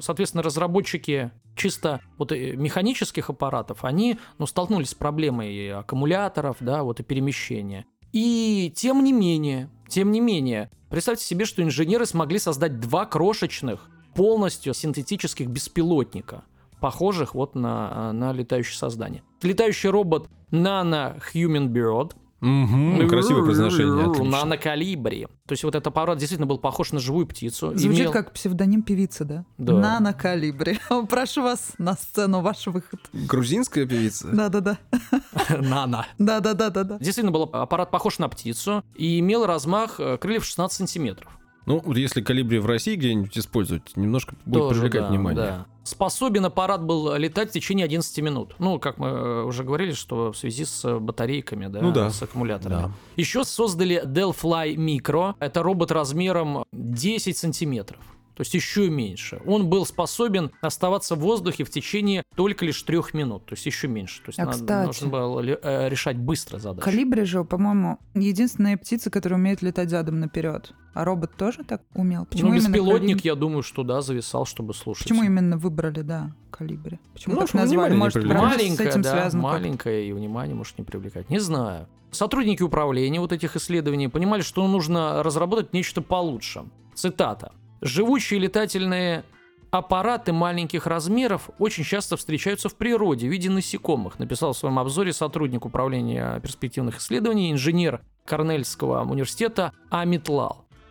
соответственно, 0.00 0.42
разработчики 0.42 1.30
чисто 1.56 2.00
вот 2.16 2.30
механических 2.30 3.28
аппаратов, 3.28 3.84
они 3.84 4.18
ну, 4.38 4.46
столкнулись 4.46 4.90
с 4.90 4.94
проблемой 4.94 5.72
аккумуляторов, 5.72 6.56
да, 6.60 6.82
вот 6.82 7.00
и 7.00 7.02
перемещения. 7.02 7.84
И 8.12 8.72
тем 8.74 9.04
не 9.04 9.12
менее, 9.12 9.70
тем 9.88 10.10
не 10.10 10.20
менее, 10.20 10.70
представьте 10.90 11.24
себе, 11.24 11.44
что 11.44 11.62
инженеры 11.62 12.06
смогли 12.06 12.38
создать 12.38 12.80
два 12.80 13.06
крошечных, 13.06 13.88
полностью 14.14 14.72
синтетических 14.74 15.48
беспилотника. 15.48 16.44
похожих 16.80 17.34
вот 17.34 17.54
на, 17.54 18.12
на 18.12 18.32
летающее 18.32 18.76
создание. 18.76 19.22
Летающий 19.42 19.88
робот 19.88 20.28
Nano 20.50 21.20
Human 21.34 21.68
Bird, 21.68 22.14
Мгм, 22.40 23.08
красивое 23.08 23.42
произношение. 23.44 24.10
отлично. 24.10 24.44
На 24.44 24.56
калибре. 24.58 25.26
То 25.46 25.52
есть 25.52 25.64
вот 25.64 25.74
этот 25.74 25.86
аппарат 25.86 26.18
действительно 26.18 26.46
был 26.46 26.58
похож 26.58 26.92
на 26.92 26.98
живую 26.98 27.26
птицу. 27.26 27.76
Звучит 27.76 28.00
имел- 28.02 28.12
как 28.12 28.32
псевдоним 28.32 28.82
певицы, 28.82 29.24
да? 29.24 29.44
Да. 29.58 29.72
Нано 29.72 30.12
калибре. 30.12 30.78
Прошу 31.08 31.42
вас 31.42 31.72
на 31.78 31.94
сцену, 31.94 32.40
ваш 32.42 32.66
выход. 32.66 33.00
Грузинская 33.12 33.86
певица? 33.86 34.28
Да-да-да. 34.28 34.78
Нано. 35.60 36.06
Да-да-да-да-да. 36.18 36.98
Действительно 36.98 37.30
был 37.32 37.44
аппарат 37.44 37.90
похож 37.90 38.18
на 38.18 38.28
птицу 38.28 38.84
и 38.94 39.18
имел 39.20 39.46
размах 39.46 39.98
э, 39.98 40.18
крыльев 40.18 40.44
16 40.44 40.76
сантиметров. 40.76 41.32
Ну, 41.66 41.82
вот 41.84 41.96
если 41.96 42.22
калибри 42.22 42.58
в 42.58 42.66
России 42.66 42.94
где-нибудь 42.96 43.36
использовать, 43.36 43.96
немножко 43.96 44.34
будет 44.44 44.60
Тоже, 44.62 44.80
привлекать 44.80 45.02
да, 45.02 45.08
внимание. 45.08 45.42
да. 45.42 45.66
Способен 45.82 46.44
аппарат 46.44 46.82
был 46.84 47.14
летать 47.16 47.50
в 47.50 47.52
течение 47.52 47.84
11 47.84 48.18
минут. 48.20 48.54
Ну, 48.58 48.78
как 48.80 48.98
мы 48.98 49.08
э, 49.08 49.42
уже 49.44 49.62
говорили, 49.62 49.92
что 49.92 50.32
в 50.32 50.36
связи 50.36 50.64
с 50.64 50.84
э, 50.84 50.98
батарейками, 50.98 51.66
да, 51.66 51.80
Ну 51.80 51.92
да. 51.92 52.10
с 52.10 52.22
аккумуляторами. 52.22 52.82
Да. 52.82 52.90
Еще 53.16 53.44
создали 53.44 54.04
Delphi 54.04 54.74
Micro. 54.76 55.34
Это 55.38 55.62
робот 55.62 55.92
размером 55.92 56.64
10 56.72 57.36
сантиметров. 57.36 58.00
То 58.36 58.42
есть 58.42 58.52
еще 58.52 58.90
меньше. 58.90 59.40
Он 59.46 59.66
был 59.70 59.86
способен 59.86 60.50
оставаться 60.60 61.14
в 61.14 61.20
воздухе 61.20 61.64
в 61.64 61.70
течение 61.70 62.22
только 62.34 62.66
лишь 62.66 62.82
трех 62.82 63.14
минут. 63.14 63.46
То 63.46 63.54
есть 63.54 63.64
еще 63.64 63.88
меньше. 63.88 64.20
То 64.20 64.28
есть 64.28 64.38
А, 64.38 64.44
надо- 64.44 64.58
кстати. 64.58 64.86
нужно 64.86 65.08
было 65.08 65.40
э, 65.40 65.88
решать 65.88 66.18
быстро 66.18 66.58
задачу. 66.58 66.84
Калибри 66.84 67.24
же, 67.24 67.44
по-моему, 67.44 67.98
единственная 68.14 68.76
птица, 68.76 69.10
которая 69.10 69.38
умеет 69.40 69.62
летать 69.62 69.88
задом 69.88 70.20
наперед. 70.20 70.74
А 70.92 71.04
робот 71.04 71.34
тоже 71.34 71.64
так 71.64 71.82
умел? 71.94 72.26
Почему 72.26 72.50
ну, 72.50 72.56
беспилотник, 72.56 73.16
калибри? 73.16 73.20
я 73.24 73.34
думаю, 73.36 73.62
что 73.62 73.82
да, 73.84 74.02
зависал, 74.02 74.44
чтобы 74.44 74.74
слушать. 74.74 75.04
Почему 75.04 75.22
именно 75.24 75.56
выбрали, 75.56 76.02
да, 76.02 76.34
калибри? 76.50 77.00
Почему 77.14 77.36
Ну, 77.36 77.40
так 77.40 77.54
назвали? 77.54 77.94
Может, 77.94 78.22
правда, 78.22 78.50
с 78.50 78.56
Маленькая, 78.58 78.88
этим 78.88 79.00
да, 79.02 79.12
связано 79.12 79.42
маленькая 79.42 80.02
и 80.02 80.12
внимание 80.12 80.54
может 80.54 80.76
не 80.76 80.84
привлекать. 80.84 81.30
Не 81.30 81.38
знаю. 81.38 81.88
Сотрудники 82.10 82.62
управления 82.62 83.18
вот 83.20 83.32
этих 83.32 83.56
исследований 83.56 84.08
понимали, 84.08 84.42
что 84.42 84.66
нужно 84.68 85.22
разработать 85.22 85.72
нечто 85.72 86.02
получше. 86.02 86.64
Цитата. 86.94 87.52
«Живучие 87.86 88.40
летательные 88.40 89.22
аппараты 89.70 90.32
маленьких 90.32 90.88
размеров 90.88 91.50
очень 91.60 91.84
часто 91.84 92.16
встречаются 92.16 92.68
в 92.68 92.74
природе 92.74 93.28
в 93.28 93.30
виде 93.30 93.48
насекомых», 93.48 94.18
написал 94.18 94.52
в 94.52 94.58
своем 94.58 94.80
обзоре 94.80 95.12
сотрудник 95.12 95.64
управления 95.64 96.40
перспективных 96.40 96.98
исследований, 96.98 97.52
инженер 97.52 98.00
Корнельского 98.24 99.02
университета 99.02 99.72
Амит. 99.88 100.28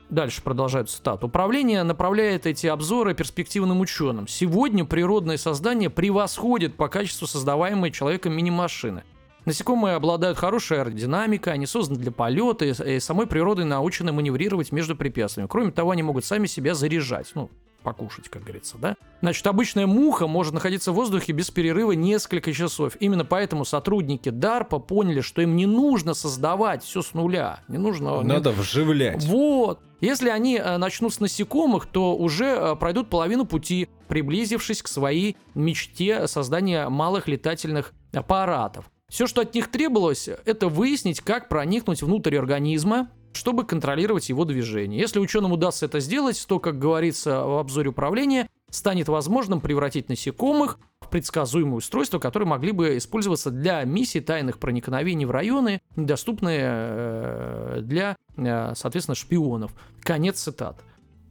Дальше 0.09 0.41
продолжают 0.41 0.89
цитату. 0.89 1.27
Управление 1.27 1.83
направляет 1.83 2.45
эти 2.45 2.67
обзоры 2.67 3.13
перспективным 3.13 3.81
ученым. 3.81 4.27
Сегодня 4.27 4.85
природные 4.85 5.37
создания 5.37 5.89
превосходят 5.89 6.75
по 6.75 6.87
качеству 6.87 7.27
создаваемые 7.27 7.91
человеком 7.91 8.33
мини-машины. 8.33 9.03
Насекомые 9.45 9.95
обладают 9.95 10.37
хорошей 10.37 10.79
аэродинамикой, 10.81 11.53
они 11.53 11.65
созданы 11.67 11.99
для 11.99 12.11
полета, 12.11 12.65
и, 12.65 12.99
самой 12.99 13.27
природой 13.27 13.65
научены 13.65 14.11
маневрировать 14.11 14.71
между 14.71 14.95
препятствиями. 14.95 15.47
Кроме 15.47 15.71
того, 15.71 15.91
они 15.91 16.03
могут 16.03 16.25
сами 16.25 16.47
себя 16.47 16.73
заряжать, 16.73 17.31
ну, 17.35 17.51
покушать, 17.83 18.27
как 18.29 18.41
говорится, 18.41 18.77
да? 18.79 18.95
Значит, 19.21 19.45
обычная 19.45 19.85
муха 19.85 20.25
может 20.25 20.53
находиться 20.55 20.91
в 20.91 20.95
воздухе 20.95 21.33
без 21.33 21.51
перерыва 21.51 21.91
несколько 21.91 22.51
часов. 22.51 22.97
Именно 22.99 23.23
поэтому 23.25 23.63
сотрудники 23.63 24.29
DARPA 24.29 24.79
поняли, 24.79 25.21
что 25.21 25.43
им 25.43 25.55
не 25.55 25.67
нужно 25.67 26.15
создавать 26.15 26.83
все 26.83 27.03
с 27.03 27.13
нуля. 27.13 27.59
Не 27.67 27.77
нужно... 27.77 28.21
не- 28.21 28.23
Надо 28.23 28.49
вживлять. 28.49 29.23
вот. 29.25 29.79
Если 30.01 30.29
они 30.29 30.57
э, 30.57 30.77
начнут 30.77 31.13
с 31.13 31.19
насекомых, 31.19 31.85
то 31.85 32.15
уже 32.15 32.45
э, 32.45 32.75
пройдут 32.75 33.09
половину 33.09 33.45
пути, 33.45 33.87
приблизившись 34.07 34.81
к 34.81 34.87
своей 34.87 35.37
мечте 35.53 36.27
создания 36.27 36.89
малых 36.89 37.27
летательных 37.27 37.93
аппаратов. 38.11 38.85
Все, 39.09 39.27
что 39.27 39.41
от 39.41 39.53
них 39.53 39.69
требовалось, 39.69 40.29
это 40.45 40.67
выяснить, 40.67 41.21
как 41.21 41.47
проникнуть 41.47 42.01
внутрь 42.01 42.37
организма, 42.37 43.09
чтобы 43.33 43.65
контролировать 43.65 44.29
его 44.29 44.45
движение. 44.45 44.99
Если 44.99 45.19
ученым 45.19 45.51
удастся 45.51 45.85
это 45.85 45.99
сделать, 45.99 46.43
то, 46.47 46.59
как 46.59 46.79
говорится 46.79 47.43
в 47.43 47.59
обзоре 47.59 47.89
управления, 47.89 48.49
станет 48.69 49.07
возможным 49.07 49.61
превратить 49.61 50.09
насекомых 50.09 50.79
в 51.01 51.09
предсказуемое 51.09 51.77
устройство, 51.77 52.19
которые 52.19 52.47
могли 52.47 52.71
бы 52.71 52.97
использоваться 52.97 53.51
для 53.51 53.83
миссий 53.83 54.21
тайных 54.21 54.57
проникновений 54.57 55.25
в 55.25 55.31
районы, 55.31 55.81
недоступные 55.95 56.61
э, 56.63 57.79
для, 57.83 58.15
э, 58.37 58.73
соответственно, 58.75 59.15
шпионов. 59.15 59.71
Конец 60.01 60.41
цитат. 60.41 60.81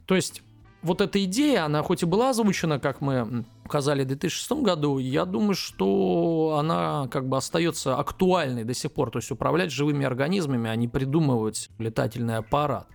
То 0.06 0.14
есть 0.14 0.42
вот 0.82 1.00
эта 1.00 1.22
идея, 1.24 1.64
она 1.64 1.82
хоть 1.82 2.02
и 2.02 2.06
была 2.06 2.30
озвучена, 2.30 2.78
как 2.78 3.00
мы 3.00 3.44
указали 3.64 4.04
в 4.04 4.08
2006 4.08 4.62
году, 4.62 4.98
я 4.98 5.24
думаю, 5.24 5.54
что 5.54 6.56
она 6.58 7.08
как 7.10 7.28
бы 7.28 7.36
остается 7.36 7.96
актуальной 7.96 8.64
до 8.64 8.74
сих 8.74 8.92
пор. 8.92 9.10
То 9.10 9.18
есть 9.18 9.30
управлять 9.30 9.70
живыми 9.70 10.04
организмами, 10.04 10.70
а 10.70 10.76
не 10.76 10.88
придумывать 10.88 11.70
летательный 11.78 12.36
аппарат. 12.36 12.86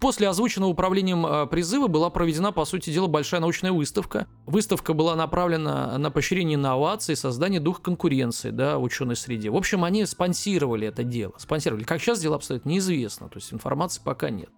После 0.00 0.28
озвученного 0.28 0.70
управлением 0.70 1.24
э, 1.24 1.46
призыва 1.46 1.86
была 1.86 2.10
проведена, 2.10 2.52
по 2.52 2.66
сути 2.66 2.90
дела, 2.90 3.06
большая 3.06 3.40
научная 3.40 3.72
выставка. 3.72 4.26
Выставка 4.44 4.92
была 4.92 5.16
направлена 5.16 5.96
на 5.96 6.10
поощрение 6.10 6.56
инноваций, 6.56 7.16
создание 7.16 7.60
духа 7.60 7.80
конкуренции 7.80 8.50
да, 8.50 8.76
в 8.76 8.82
ученой 8.82 9.16
среде. 9.16 9.48
В 9.48 9.56
общем, 9.56 9.82
они 9.82 10.04
спонсировали 10.04 10.88
это 10.88 11.04
дело. 11.04 11.32
Спонсировали. 11.38 11.84
Как 11.84 12.02
сейчас 12.02 12.20
дела 12.20 12.36
обстоят, 12.36 12.66
неизвестно. 12.66 13.28
То 13.28 13.38
есть 13.38 13.52
информации 13.54 14.02
пока 14.04 14.28
нет. 14.28 14.50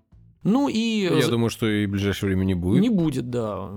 Ну 0.46 0.68
и... 0.68 1.08
Я 1.12 1.28
думаю, 1.28 1.50
что 1.50 1.68
и 1.68 1.86
в 1.86 1.90
ближайшее 1.90 2.28
время 2.28 2.44
не 2.44 2.54
будет. 2.54 2.80
Не 2.80 2.88
будет, 2.88 3.30
да. 3.30 3.68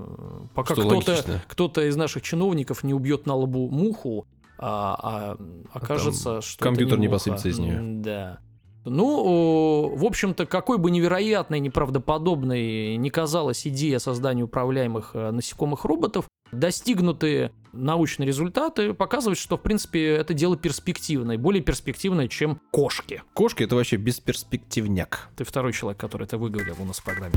Пока 0.54 0.76
Что 0.76 0.88
кто-то, 0.88 1.42
кто-то 1.48 1.88
из 1.88 1.96
наших 1.96 2.22
чиновников 2.22 2.84
не 2.84 2.94
убьет 2.94 3.26
на 3.26 3.36
лбу 3.36 3.70
муху, 3.70 4.28
а, 4.60 5.36
а 5.74 5.78
окажется, 5.78 6.42
что 6.42 6.58
это 6.58 6.64
компьютер 6.64 7.00
не 7.00 7.08
муха. 7.08 7.16
посыпется 7.16 7.50
из 7.50 7.58
неё. 7.60 7.74
М, 7.78 8.02
Да. 8.04 8.40
Ну, 8.86 9.94
в 9.96 10.06
общем-то, 10.06 10.46
какой 10.46 10.78
бы 10.78 10.90
невероятной, 10.90 11.60
неправдоподобной 11.60 12.96
не 12.96 13.10
казалась 13.10 13.68
идея 13.68 14.00
создания 14.00 14.44
управляемых 14.44 15.12
э, 15.14 15.32
насекомых 15.32 15.84
роботов, 15.86 16.26
достигнутые 16.52 17.52
научные 17.74 18.26
результаты 18.28 18.94
показывают, 18.94 19.38
что, 19.38 19.58
в 19.58 19.62
принципе, 19.62 20.08
это 20.16 20.34
дело 20.34 20.58
перспективное, 20.58 21.38
более 21.38 21.62
перспективное, 21.64 22.28
чем 22.28 22.60
кошки. 22.72 23.22
Кошки 23.34 23.64
это 23.64 23.76
вообще 23.76 23.98
бесперспективняк. 23.98 25.30
Ты 25.36 25.44
второй 25.44 25.74
человек, 25.74 26.00
который 26.00 26.24
это 26.24 26.38
выговорил 26.38 26.76
у 26.80 26.86
нас 26.86 27.00
в 27.00 27.04
программе. 27.04 27.36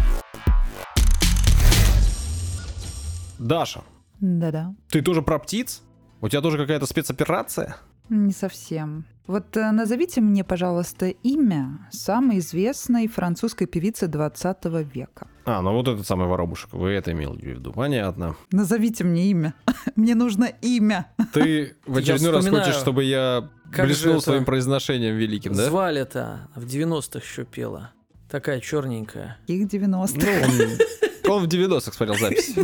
Даша, 3.38 3.82
Да-да. 4.20 4.74
ты 4.88 5.02
тоже 5.02 5.22
про 5.22 5.38
птиц? 5.38 5.82
У 6.20 6.28
тебя 6.28 6.40
тоже 6.40 6.56
какая-то 6.58 6.86
спецоперация? 6.86 7.76
Не 8.08 8.32
совсем. 8.32 9.04
Вот 9.26 9.56
э, 9.56 9.70
назовите 9.70 10.20
мне, 10.20 10.42
пожалуйста, 10.42 11.06
имя 11.06 11.88
самой 11.92 12.38
известной 12.38 13.06
французской 13.06 13.66
певицы 13.66 14.08
20 14.08 14.64
века. 14.92 15.28
А, 15.44 15.62
ну 15.62 15.72
вот 15.72 15.86
этот 15.86 16.06
самый 16.06 16.26
воробушек. 16.26 16.72
Вы 16.72 16.90
это 16.90 17.12
имели 17.12 17.30
в 17.30 17.42
виду. 17.42 17.72
Понятно. 17.72 18.36
Назовите 18.50 19.04
мне 19.04 19.30
имя. 19.30 19.54
Мне 19.96 20.14
нужно 20.14 20.44
имя. 20.60 21.06
Ты 21.32 21.76
в 21.86 21.96
очередной 21.98 22.32
раз 22.32 22.48
хочешь, 22.48 22.74
чтобы 22.74 23.04
я 23.04 23.48
как 23.72 23.86
блеснул 23.86 24.20
своим 24.20 24.44
произношением 24.44 25.16
великим, 25.16 25.54
да? 25.54 25.66
Звали-то 25.66 26.48
в 26.56 26.64
90-х 26.64 27.20
еще 27.20 27.44
пела. 27.44 27.92
Такая 28.28 28.60
черненькая. 28.60 29.38
Их 29.46 29.68
90. 29.68 30.18
Ну, 30.18 31.32
он, 31.32 31.42
он 31.42 31.46
в 31.46 31.48
90-х 31.48 31.92
смотрел 31.92 32.18
запись. 32.18 32.54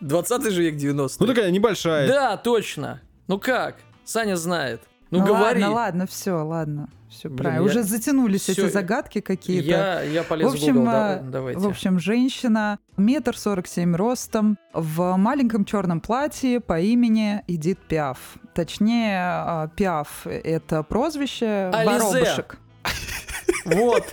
20 0.00 0.52
же 0.52 0.62
век 0.62 0.76
90 0.76 1.22
Ну 1.22 1.26
такая 1.32 1.50
небольшая. 1.50 2.08
Да, 2.08 2.36
точно. 2.36 3.00
Ну 3.28 3.38
как? 3.38 3.76
Саня 4.04 4.36
знает. 4.36 4.82
Ну, 5.10 5.18
Ну 5.18 5.26
говори. 5.26 5.60
ладно, 5.62 5.70
ладно, 5.74 6.06
все, 6.06 6.32
ладно. 6.44 6.88
Все 7.08 7.28
правильно. 7.28 7.62
я- 7.64 7.68
Уже 7.68 7.82
затянулись 7.82 8.42
всё, 8.42 8.52
эти 8.52 8.68
загадки 8.70 9.20
какие-то. 9.20 9.66
Я, 9.68 10.02
я 10.02 10.22
полез 10.22 10.48
В 10.48 10.52
общем, 10.54 10.74
в 10.74 10.76
Google, 10.78 10.90
а, 10.90 11.16
да- 11.16 11.22
давайте. 11.30 11.60
В 11.60 11.66
общем, 11.66 11.98
женщина, 11.98 12.78
метр 12.96 13.36
сорок 13.36 13.66
семь 13.66 13.96
ростом, 13.96 14.56
в 14.72 15.16
маленьком 15.16 15.64
черном 15.64 16.00
платье 16.00 16.60
по 16.60 16.78
имени 16.78 17.42
Эдит 17.48 17.80
Пиаф. 17.80 18.36
Точнее, 18.54 19.18
а, 19.20 19.68
Пиаф— 19.74 20.20
это 20.26 20.84
прозвище 20.84 21.70
Ализе. 21.74 21.98
воробушек. 22.04 22.58
Вот. 23.64 24.04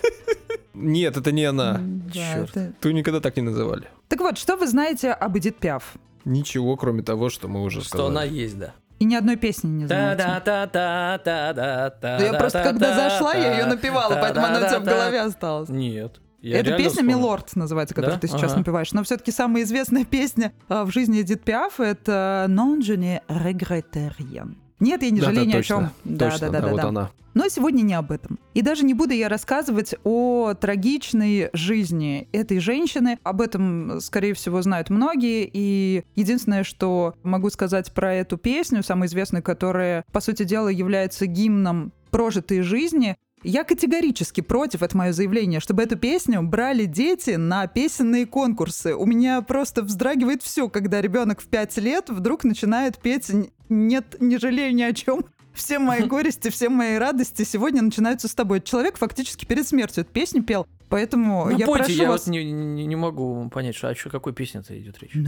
Нет, 0.74 1.16
это 1.16 1.32
не 1.32 1.44
она. 1.44 1.80
Это- 2.14 2.72
Ту 2.80 2.90
никогда 2.90 3.20
так 3.20 3.36
не 3.36 3.42
называли. 3.42 3.84
Так 4.08 4.20
вот, 4.20 4.38
что 4.38 4.56
вы 4.56 4.66
знаете 4.66 5.12
об 5.12 5.36
Эдит 5.38 5.56
Пиаф? 5.58 5.94
Ничего, 6.24 6.76
кроме 6.76 7.02
того, 7.02 7.30
что 7.30 7.48
мы 7.48 7.62
уже 7.62 7.82
Что 7.82 8.06
она 8.06 8.22
сказали. 8.22 8.38
есть, 8.40 8.58
да. 8.58 8.74
И 8.98 9.04
ни 9.04 9.14
одной 9.14 9.36
песни 9.36 9.68
не. 9.68 9.86
Та-да-та-та-та-та-та. 9.86 12.18
Да 12.18 12.24
я 12.24 12.32
просто 12.34 12.62
когда 12.62 12.94
зашла, 12.94 13.34
я 13.34 13.58
ее 13.58 13.66
напевала, 13.66 14.16
поэтому 14.20 14.46
она 14.46 14.58
у 14.58 14.68
тебя 14.68 14.80
в 14.80 14.84
голове 14.84 15.20
осталась. 15.20 15.68
Нет. 15.68 16.20
я 16.40 16.58
Эта 16.60 16.72
песня 16.72 16.90
вспомнил. 17.02 17.18
«Милорд» 17.18 17.56
называется, 17.56 17.94
которую 17.94 18.16
Да? 18.16 18.20
ты 18.20 18.28
сейчас 18.28 18.50
Ага. 18.52 18.58
напеваешь. 18.58 18.92
Но 18.92 19.02
все-таки 19.04 19.30
самая 19.32 19.62
известная 19.64 20.04
песня 20.04 20.52
а, 20.68 20.84
в 20.84 20.90
жизни 20.90 21.20
Эдит 21.22 21.44
Пиаф— 21.44 21.80
это 21.82 22.46
«Non 22.48 22.80
je 22.80 22.96
ne 22.96 23.20
regrette 23.28 24.10
rien». 24.18 24.56
Нет, 24.80 25.02
я 25.02 25.10
не 25.10 25.20
Да-да, 25.20 25.32
жалею 25.32 25.46
ни 25.46 25.52
о 25.52 25.56
точно, 25.56 25.76
чем. 25.76 25.90
Да, 26.04 26.30
Точно, 26.30 26.50
да, 26.50 26.52
да, 26.52 26.60
да, 26.60 26.68
вот 26.72 26.80
да. 26.80 26.88
она. 26.88 27.10
Но 27.34 27.48
сегодня 27.48 27.82
не 27.82 27.94
об 27.94 28.10
этом. 28.10 28.38
И 28.54 28.62
даже 28.62 28.84
не 28.84 28.94
буду 28.94 29.12
я 29.14 29.28
рассказывать 29.28 29.94
о 30.02 30.54
трагичной 30.54 31.50
жизни 31.52 32.28
этой 32.32 32.58
женщины. 32.58 33.18
Об 33.22 33.40
этом, 33.40 34.00
скорее 34.00 34.34
всего, 34.34 34.60
знают 34.62 34.90
многие. 34.90 35.48
И 35.52 36.02
единственное, 36.16 36.64
что 36.64 37.14
могу 37.22 37.50
сказать 37.50 37.92
про 37.92 38.14
эту 38.14 38.38
песню, 38.38 38.82
самую 38.82 39.06
известную, 39.08 39.42
которая, 39.42 40.04
по 40.10 40.20
сути 40.20 40.42
дела, 40.42 40.68
является 40.68 41.26
гимном 41.26 41.92
прожитой 42.10 42.62
жизни, 42.62 43.16
я 43.42 43.64
категорически 43.64 44.40
против, 44.40 44.82
это 44.82 44.96
мое 44.96 45.12
заявление, 45.12 45.60
чтобы 45.60 45.82
эту 45.82 45.96
песню 45.96 46.42
брали 46.42 46.84
дети 46.84 47.30
на 47.30 47.66
песенные 47.66 48.26
конкурсы. 48.26 48.94
У 48.94 49.06
меня 49.06 49.42
просто 49.42 49.82
вздрагивает 49.82 50.42
все, 50.42 50.68
когда 50.68 51.00
ребенок 51.00 51.40
в 51.40 51.46
5 51.46 51.76
лет 51.78 52.10
вдруг 52.10 52.44
начинает 52.44 52.98
петь 52.98 53.30
«Нет, 53.68 54.16
не 54.20 54.38
жалею 54.38 54.74
ни 54.74 54.82
о 54.82 54.92
чем». 54.92 55.24
Все 55.52 55.78
мои 55.78 56.02
горести, 56.04 56.50
все 56.50 56.68
мои 56.68 56.96
радости 56.96 57.42
сегодня 57.42 57.82
начинаются 57.82 58.28
с 58.28 58.34
тобой. 58.34 58.60
Человек 58.60 58.96
фактически 58.96 59.44
перед 59.44 59.66
смертью 59.66 60.02
эту 60.02 60.12
песню 60.12 60.42
пел. 60.42 60.66
Поэтому 60.88 61.46
Ну, 61.50 61.58
я 61.58 61.66
пойте, 61.66 61.84
прошу 61.84 62.02
я 62.02 62.08
вас... 62.08 62.26
вот 62.26 62.32
не, 62.32 62.52
не, 62.52 62.86
не 62.86 62.96
могу 62.96 63.48
понять, 63.50 63.74
что, 63.76 63.88
о 63.88 63.94
чё- 63.94 64.10
какой 64.10 64.32
песне-то 64.32 64.78
идет 64.78 64.98
речь. 65.00 65.12
De 65.14 65.20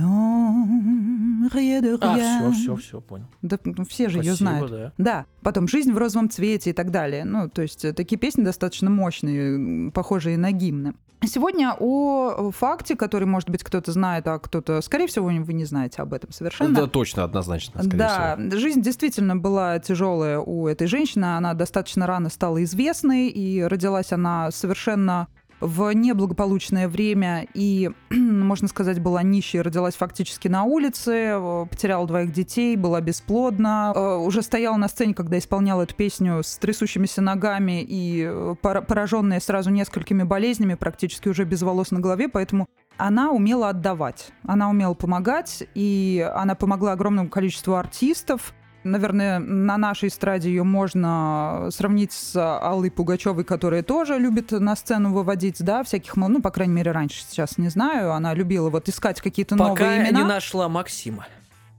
А, 2.01 2.17
все, 2.17 2.51
все, 2.53 2.77
все, 2.77 3.01
понял. 3.01 3.27
Да, 3.43 3.59
ну, 3.65 3.85
все 3.85 4.09
же 4.09 4.19
ее 4.19 4.35
Спасибо, 4.35 4.69
знают. 4.69 4.71
да. 4.71 4.93
Да, 4.99 5.27
потом 5.43 5.69
«Жизнь 5.69 5.93
в 5.93 5.99
розовом 5.99 6.31
цвете» 6.31 6.71
и 6.71 6.73
так 6.73 6.91
далее. 6.91 7.25
Ну, 7.25 7.49
то 7.49 7.63
есть 7.63 7.85
э, 7.85 7.93
такие 7.93 8.19
песни 8.19 8.43
достаточно 8.43 8.91
мощные, 8.91 9.91
похожие 9.91 10.39
на 10.39 10.53
гимны. 10.53 10.95
Сегодня 11.23 11.77
о 11.79 12.51
факте, 12.51 12.97
который, 12.97 13.27
может 13.27 13.51
быть, 13.51 13.63
кто-то 13.63 13.93
знает, 13.93 14.27
а 14.27 14.39
кто-то, 14.39 14.81
скорее 14.81 15.07
всего, 15.07 15.27
вы 15.27 15.53
не 15.53 15.67
знаете 15.67 16.01
об 16.01 16.15
этом 16.15 16.33
совершенно. 16.33 16.75
Да, 16.75 16.87
точно, 16.87 17.25
однозначно, 17.25 17.83
скорее 17.83 17.99
Да, 17.99 18.37
всего. 18.39 18.59
жизнь 18.59 18.81
действительно 18.81 19.37
была 19.37 19.79
тяжелая 19.81 20.39
у 20.39 20.67
этой 20.67 20.87
женщины. 20.87 21.27
Она 21.37 21.53
достаточно 21.53 22.07
рано 22.07 22.31
стала 22.31 22.63
известной, 22.65 23.29
и 23.29 23.63
родилась 23.63 24.13
она 24.13 24.51
совершенно 24.51 25.29
в 25.61 25.93
неблагополучное 25.93 26.89
время 26.89 27.47
и, 27.55 27.91
можно 28.11 28.69
сказать, 28.69 29.01
была 29.01 29.23
нищей, 29.23 29.61
родилась 29.61 29.95
фактически 29.95 30.49
на 30.49 30.65
улице, 30.65 31.35
э, 31.35 31.67
потеряла 31.71 32.07
двоих 32.07 32.33
детей, 32.33 32.77
была 32.77 33.01
бесплодна, 33.01 33.93
э, 33.95 34.17
уже 34.17 34.43
стояла 34.43 34.77
на 34.77 34.89
сцене, 34.89 35.15
когда 35.15 35.39
исполняла 35.39 35.83
эту 35.83 35.95
песню 35.95 36.43
с 36.43 36.57
трясущимися 36.57 37.23
ногами 37.23 37.83
и 37.83 38.25
э, 38.25 38.55
пора- 38.63 38.83
пораженная 38.83 39.41
сразу 39.41 39.71
несколькими 39.71 40.23
болезнями, 40.23 40.75
практически 40.75 41.29
уже 41.29 41.45
без 41.45 41.63
волос 41.63 41.91
на 41.91 42.01
голове, 42.01 42.29
поэтому 42.29 42.67
она 42.97 43.31
умела 43.31 43.71
отдавать, 43.71 44.31
она 44.47 44.69
умела 44.69 44.95
помогать, 44.95 45.63
и 45.75 46.27
она 46.35 46.55
помогла 46.55 46.93
огромному 46.93 47.29
количеству 47.29 47.75
артистов. 47.75 48.55
Наверное, 48.83 49.39
на 49.39 49.77
нашей 49.77 50.09
эстраде 50.09 50.49
ее 50.49 50.63
можно 50.63 51.69
сравнить 51.71 52.13
с 52.13 52.35
Аллой 52.37 52.91
Пугачевой, 52.91 53.45
которая 53.45 53.83
тоже 53.83 54.19
любит 54.19 54.53
на 54.53 54.75
сцену 54.75 55.13
выводить, 55.13 55.63
да, 55.63 55.83
всяких, 55.85 56.17
ну, 56.17 56.41
по 56.41 56.51
крайней 56.51 56.75
мере, 56.75 56.93
раньше, 56.93 57.23
сейчас 57.29 57.59
не 57.59 57.69
знаю, 57.69 58.13
она 58.13 58.33
любила 58.33 58.71
вот 58.71 58.89
искать 58.89 59.21
какие-то 59.21 59.57
Пока 59.57 59.69
новые 59.69 59.99
имена. 59.99 60.21
не 60.21 60.25
нашла 60.25 60.69
Максима. 60.69 61.27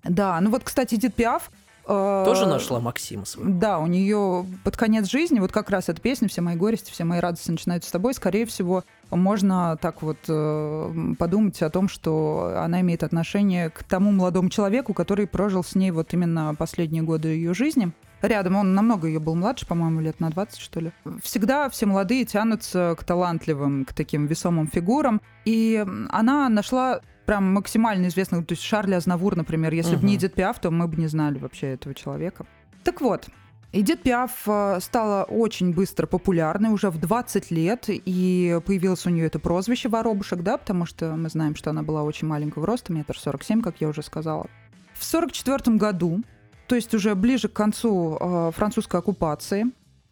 Да, 0.03 0.39
ну 0.41 0.51
вот, 0.51 0.63
кстати, 0.63 0.95
Эдит 0.95 1.15
Пиаф... 1.15 1.51
э, 1.85 2.23
Тоже 2.25 2.45
нашла 2.45 2.79
Максима 2.79 3.25
своего. 3.25 3.51
да, 3.51 3.79
у 3.79 3.87
нее 3.87 4.45
под 4.63 4.77
конец 4.77 5.09
жизни 5.09 5.39
вот 5.39 5.51
как 5.51 5.69
раз 5.69 5.89
эта 5.89 6.01
песня 6.01 6.27
«Все 6.27 6.41
мои 6.41 6.55
горести, 6.55 6.91
все 6.91 7.03
мои 7.03 7.19
радости 7.19 7.51
начинаются 7.51 7.89
с 7.89 7.91
тобой». 7.91 8.13
Скорее 8.13 8.45
всего, 8.45 8.83
можно 9.09 9.77
так 9.81 10.01
вот 10.01 10.17
э, 10.27 11.13
подумать 11.17 11.61
о 11.61 11.69
том, 11.69 11.89
что 11.89 12.53
она 12.57 12.81
имеет 12.81 13.03
отношение 13.03 13.69
к 13.69 13.83
тому 13.83 14.11
молодому 14.11 14.49
человеку, 14.49 14.93
который 14.93 15.27
прожил 15.27 15.63
с 15.63 15.75
ней 15.75 15.91
вот 15.91 16.13
именно 16.13 16.55
последние 16.55 17.03
годы 17.03 17.29
ее 17.29 17.53
жизни. 17.53 17.91
Рядом 18.21 18.55
он 18.55 18.75
намного 18.75 19.07
ее 19.07 19.19
был 19.19 19.33
младше, 19.35 19.65
по-моему, 19.65 19.99
лет 19.99 20.19
на 20.19 20.29
20, 20.29 20.59
что 20.59 20.79
ли. 20.79 20.91
Всегда 21.23 21.69
все 21.69 21.87
молодые 21.87 22.23
тянутся 22.25 22.95
к 22.97 23.03
талантливым, 23.03 23.85
к 23.85 23.93
таким 23.93 24.27
весомым 24.27 24.67
фигурам. 24.67 25.21
И 25.43 25.83
она 26.09 26.47
нашла 26.49 27.01
прям 27.31 27.53
максимально 27.53 28.07
известных, 28.07 28.45
то 28.45 28.51
есть 28.51 28.61
Шарля 28.61 28.97
Азнавур, 28.97 29.37
например, 29.37 29.73
если 29.73 29.95
бы 29.95 30.05
не. 30.05 30.17
Эдит 30.17 30.33
Пиаф, 30.33 30.59
то 30.59 30.69
мы 30.69 30.89
бы 30.89 30.97
не 30.97 31.07
знали 31.07 31.39
вообще 31.39 31.67
этого 31.67 31.95
человека. 31.95 32.45
Так 32.83 32.99
вот, 32.99 33.29
Эдит 33.71 34.03
Пиаф 34.03 34.43
э, 34.47 34.79
стала 34.81 35.23
очень 35.23 35.73
быстро 35.73 36.07
популярной 36.07 36.71
уже 36.71 36.89
в 36.89 36.99
20 36.99 37.49
лет, 37.51 37.85
и 37.87 38.59
появилось 38.65 39.05
у 39.05 39.09
нее 39.11 39.27
это 39.27 39.39
прозвище 39.39 39.87
«Воробушек», 39.87 40.41
да, 40.41 40.57
потому 40.57 40.85
что 40.85 41.15
мы 41.15 41.29
знаем, 41.29 41.55
что 41.55 41.69
она 41.69 41.83
была 41.83 42.03
очень 42.03 42.27
маленького 42.27 42.67
роста, 42.67 42.91
метр 42.91 43.17
сорок 43.17 43.43
семь, 43.43 43.61
как 43.61 43.75
я 43.79 43.87
уже 43.87 44.03
сказала. 44.03 44.47
В 44.93 45.05
44 45.05 45.77
году, 45.77 46.23
то 46.67 46.75
есть 46.75 46.93
уже 46.93 47.15
ближе 47.15 47.47
к 47.47 47.53
концу 47.53 48.17
э, 48.19 48.51
французской 48.53 48.99
оккупации, 48.99 49.67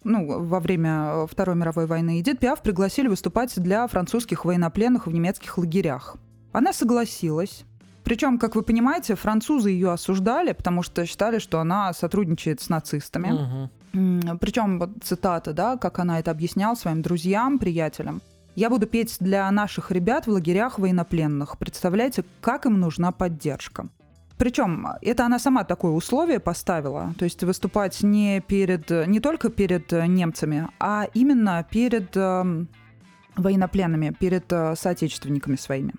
ну, 0.05 0.39
во 0.39 0.61
время 0.61 0.91
э, 0.91 1.27
Второй 1.29 1.57
мировой 1.57 1.85
войны, 1.85 2.21
Эдит 2.21 2.39
Пиаф 2.39 2.61
пригласили 2.61 3.09
выступать 3.09 3.53
для 3.61 3.85
французских 3.87 4.45
военнопленных 4.45 5.05
в 5.05 5.11
немецких 5.11 5.57
лагерях. 5.57 6.15
Она 6.51 6.73
согласилась, 6.73 7.65
причем, 8.03 8.39
как 8.39 8.55
вы 8.55 8.63
понимаете, 8.63 9.13
французы 9.13 9.69
ее 9.69 9.91
осуждали, 9.91 10.53
потому 10.53 10.81
что 10.81 11.05
считали, 11.05 11.37
что 11.37 11.59
она 11.59 11.93
сотрудничает 11.93 12.59
с 12.59 12.69
нацистами. 12.69 13.69
Мгм. 13.93 14.39
Причем, 14.39 14.79
вот 14.79 14.89
цитата, 15.03 15.53
да, 15.53 15.77
как 15.77 15.99
она 15.99 16.19
это 16.19 16.31
объясняла 16.31 16.75
своим 16.75 17.03
друзьям, 17.03 17.59
приятелям. 17.59 18.21
«Я 18.55 18.69
буду 18.69 18.87
петь 18.87 19.17
для 19.19 19.49
наших 19.51 19.91
ребят 19.91 20.25
в 20.25 20.31
лагерях 20.31 20.79
военнопленных. 20.79 21.57
Представляете, 21.59 22.23
как 22.41 22.65
им 22.65 22.79
нужна 22.79 23.11
поддержка». 23.11 23.89
Причем 24.39 24.87
это 25.01 25.25
она 25.25 25.37
сама 25.37 25.63
такое 25.63 25.91
условие 25.91 26.39
поставила, 26.39 27.13
то 27.19 27.25
есть 27.25 27.43
выступать 27.43 28.01
не 28.01 28.39
перед, 28.39 28.89
не 28.89 29.19
только 29.19 29.49
перед 29.49 29.91
э, 29.91 30.07
немцами, 30.07 30.67
а 30.79 31.07
именно 31.13 31.67
перед 31.69 32.15
эм, 32.15 32.69
военнопленными, 33.35 34.15
перед 34.17 34.51
э, 34.53 34.75
соотечественниками 34.77 35.57
своими. 35.57 35.93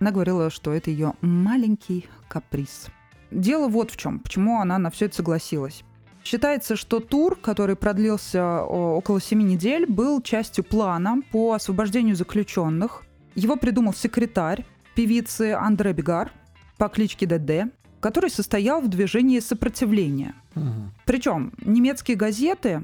Она 0.00 0.12
говорила, 0.12 0.48
что 0.50 0.72
это 0.72 0.90
ее 0.90 1.12
маленький 1.20 2.08
каприз. 2.28 2.86
Дело 3.30 3.68
вот 3.68 3.90
в 3.90 3.96
чем, 3.96 4.18
почему 4.18 4.60
она 4.60 4.78
на 4.78 4.90
все 4.90 5.06
это 5.06 5.16
согласилась. 5.16 5.84
Считается, 6.24 6.74
что 6.74 7.00
тур, 7.00 7.36
который 7.36 7.76
продлился 7.76 8.62
около 8.62 9.20
семи 9.20 9.44
недель, 9.44 9.86
был 9.86 10.20
частью 10.22 10.64
плана 10.64 11.22
по 11.30 11.52
освобождению 11.52 12.16
заключенных. 12.16 13.02
Его 13.34 13.56
придумал 13.56 13.94
секретарь 13.94 14.64
певицы 14.94 15.52
Андре 15.52 15.92
Бегар 15.92 16.32
по 16.78 16.88
кличке 16.88 17.26
ДД, 17.26 17.72
который 18.00 18.30
состоял 18.30 18.80
в 18.80 18.88
движении 18.88 19.38
сопротивления. 19.38 20.34
Мгм. 20.54 20.92
Причем 21.04 21.52
немецкие 21.62 22.16
газеты 22.16 22.82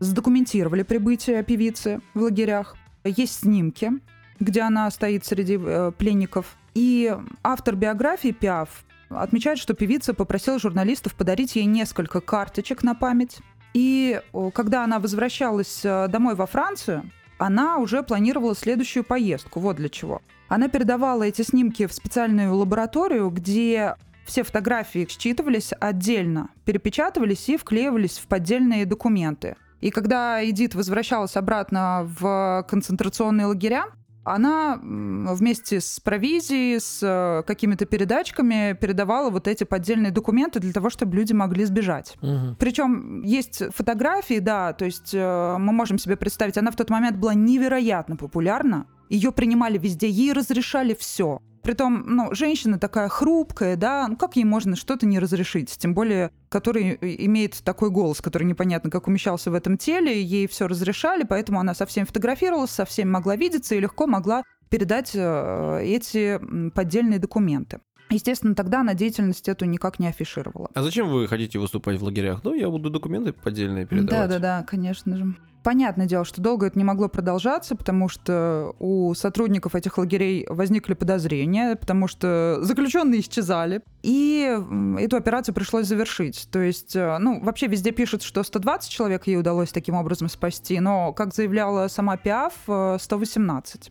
задокументировали 0.00 0.82
прибытие 0.82 1.42
певицы 1.42 2.00
в 2.14 2.22
лагерях. 2.22 2.76
Есть 3.04 3.40
снимки, 3.40 3.92
где 4.40 4.62
она 4.62 4.90
стоит 4.90 5.24
среди 5.24 5.58
э, 5.60 5.92
пленников. 5.96 6.56
И 6.74 7.16
автор 7.42 7.76
биографии 7.76 8.32
Пиаф 8.32 8.84
отмечает, 9.08 9.58
что 9.58 9.74
певица 9.74 10.14
попросила 10.14 10.58
журналистов 10.58 11.14
подарить 11.14 11.56
ей 11.56 11.66
несколько 11.66 12.20
карточек 12.20 12.82
на 12.82 12.94
память. 12.94 13.38
И 13.74 14.20
когда 14.54 14.84
она 14.84 14.98
возвращалась 14.98 15.84
э, 15.84 16.08
домой 16.08 16.34
во 16.34 16.46
Францию, 16.46 17.10
она 17.38 17.78
уже 17.78 18.02
планировала 18.02 18.54
следующую 18.54 19.04
поездку. 19.04 19.60
Вот 19.60 19.76
для 19.76 19.88
чего. 19.88 20.22
Она 20.48 20.68
передавала 20.68 21.24
эти 21.24 21.42
снимки 21.42 21.86
в 21.86 21.92
специальную 21.92 22.54
лабораторию, 22.54 23.30
где 23.30 23.96
все 24.24 24.42
фотографии 24.42 25.06
считывались 25.08 25.72
отдельно, 25.78 26.48
перепечатывались 26.64 27.48
и 27.48 27.56
вклеивались 27.56 28.18
в 28.18 28.26
поддельные 28.26 28.86
документы. 28.86 29.56
И 29.80 29.90
когда 29.90 30.42
Эдит 30.42 30.74
возвращалась 30.74 31.36
обратно 31.36 32.08
в 32.18 32.64
концентрационные 32.68 33.46
лагеря, 33.46 33.86
она 34.24 34.78
вместе 34.82 35.80
с 35.80 36.00
провизией, 36.00 36.80
с 36.80 37.00
э, 37.02 37.42
какими-то 37.46 37.84
передачками 37.84 38.76
передавала 38.80 39.30
вот 39.30 39.46
эти 39.46 39.64
поддельные 39.64 40.12
документы 40.12 40.60
для 40.60 40.72
того, 40.72 40.90
чтобы 40.90 41.16
люди 41.16 41.32
могли 41.32 41.64
сбежать. 41.64 42.16
Мгм. 42.22 42.56
Причем 42.58 43.22
есть 43.22 43.62
фотографии, 43.74 44.38
да, 44.38 44.72
то 44.72 44.84
есть 44.84 45.14
э, 45.14 45.56
мы 45.58 45.72
можем 45.72 45.98
себе 45.98 46.16
представить, 46.16 46.58
она 46.58 46.70
в 46.70 46.76
тот 46.76 46.90
момент 46.90 47.16
была 47.18 47.34
невероятно 47.34 48.16
популярна, 48.16 48.86
ее 49.10 49.30
принимали 49.30 49.78
везде, 49.78 50.08
ей 50.08 50.32
разрешали 50.32 50.94
все. 50.98 51.40
Притом, 51.64 52.04
ну, 52.06 52.34
женщина 52.34 52.78
такая 52.78 53.08
хрупкая, 53.08 53.76
да, 53.76 54.06
ну 54.06 54.16
как 54.16 54.36
ей 54.36 54.44
можно 54.44 54.76
что-то 54.76 55.06
не 55.06 55.18
разрешить? 55.18 55.74
Тем 55.78 55.94
более, 55.94 56.30
который 56.50 56.90
и- 57.00 57.26
имеет 57.26 57.62
такой 57.64 57.90
голос, 57.90 58.20
который 58.20 58.44
непонятно 58.44 58.90
как 58.90 59.08
умещался 59.08 59.50
в 59.50 59.54
этом 59.54 59.78
теле, 59.78 60.22
ей 60.22 60.46
все 60.46 60.68
разрешали, 60.68 61.24
поэтому 61.24 61.58
она 61.60 61.74
со 61.74 61.86
всеми 61.86 62.04
фотографировалась, 62.04 62.70
со 62.70 62.84
всеми 62.84 63.08
могла 63.08 63.34
видеться 63.36 63.74
и 63.74 63.80
легко 63.80 64.06
могла 64.06 64.42
передать 64.68 65.12
э, 65.14 65.80
эти 65.82 66.38
поддельные 66.74 67.18
документы. 67.18 67.80
Естественно, 68.10 68.54
тогда 68.54 68.80
она 68.80 68.92
деятельность 68.92 69.48
эту 69.48 69.64
никак 69.64 69.98
не 69.98 70.08
афишировала. 70.08 70.68
А 70.74 70.82
зачем 70.82 71.08
вы 71.08 71.26
хотите 71.26 71.58
выступать 71.58 71.98
в 71.98 72.04
лагерях? 72.04 72.44
Ну, 72.44 72.52
я 72.54 72.68
буду 72.68 72.90
документы 72.90 73.32
поддельные 73.32 73.86
передавать. 73.86 74.28
Да-да-да, 74.28 74.64
конечно 74.64 75.16
же. 75.16 75.34
Понятное 75.64 76.04
дело, 76.04 76.26
что 76.26 76.42
долго 76.42 76.66
это 76.66 76.76
не 76.78 76.84
могло 76.84 77.08
продолжаться, 77.08 77.74
потому 77.74 78.10
что 78.10 78.76
у 78.80 79.14
сотрудников 79.14 79.74
этих 79.74 79.96
лагерей 79.96 80.44
возникли 80.46 80.92
подозрения, 80.92 81.74
потому 81.74 82.06
что 82.06 82.58
заключенные 82.60 83.20
исчезали, 83.20 83.80
и 84.02 84.60
эту 84.98 85.16
операцию 85.16 85.54
пришлось 85.54 85.86
завершить. 85.86 86.48
То 86.52 86.58
есть, 86.58 86.94
э, 86.94 87.16
ну, 87.18 87.42
вообще 87.42 87.66
везде 87.66 87.92
пишут, 87.92 88.22
что 88.22 88.42
120 88.42 88.90
человек 88.90 89.26
ей 89.26 89.38
удалось 89.38 89.72
таким 89.72 89.94
образом 89.94 90.28
спасти, 90.28 90.78
но, 90.80 91.14
как 91.14 91.32
заявляла 91.32 91.88
сама 91.88 92.18
Пиаф, 92.18 92.52
э, 92.68 92.98
118. 93.00 93.90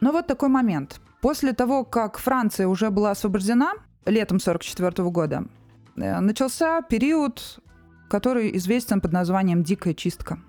Но 0.00 0.10
вот 0.10 0.26
такой 0.26 0.48
момент. 0.48 1.00
После 1.20 1.52
того, 1.52 1.84
как 1.84 2.18
Франция 2.18 2.66
уже 2.66 2.90
была 2.90 3.12
освобождена 3.12 3.74
летом 4.04 4.40
1944 4.40 5.10
года, 5.10 5.44
э, 5.96 6.18
начался 6.18 6.82
период, 6.82 7.60
который 8.10 8.56
известен 8.56 9.00
под 9.00 9.12
названием 9.12 9.62
«Дикая 9.62 9.94
чистка». 9.94 10.40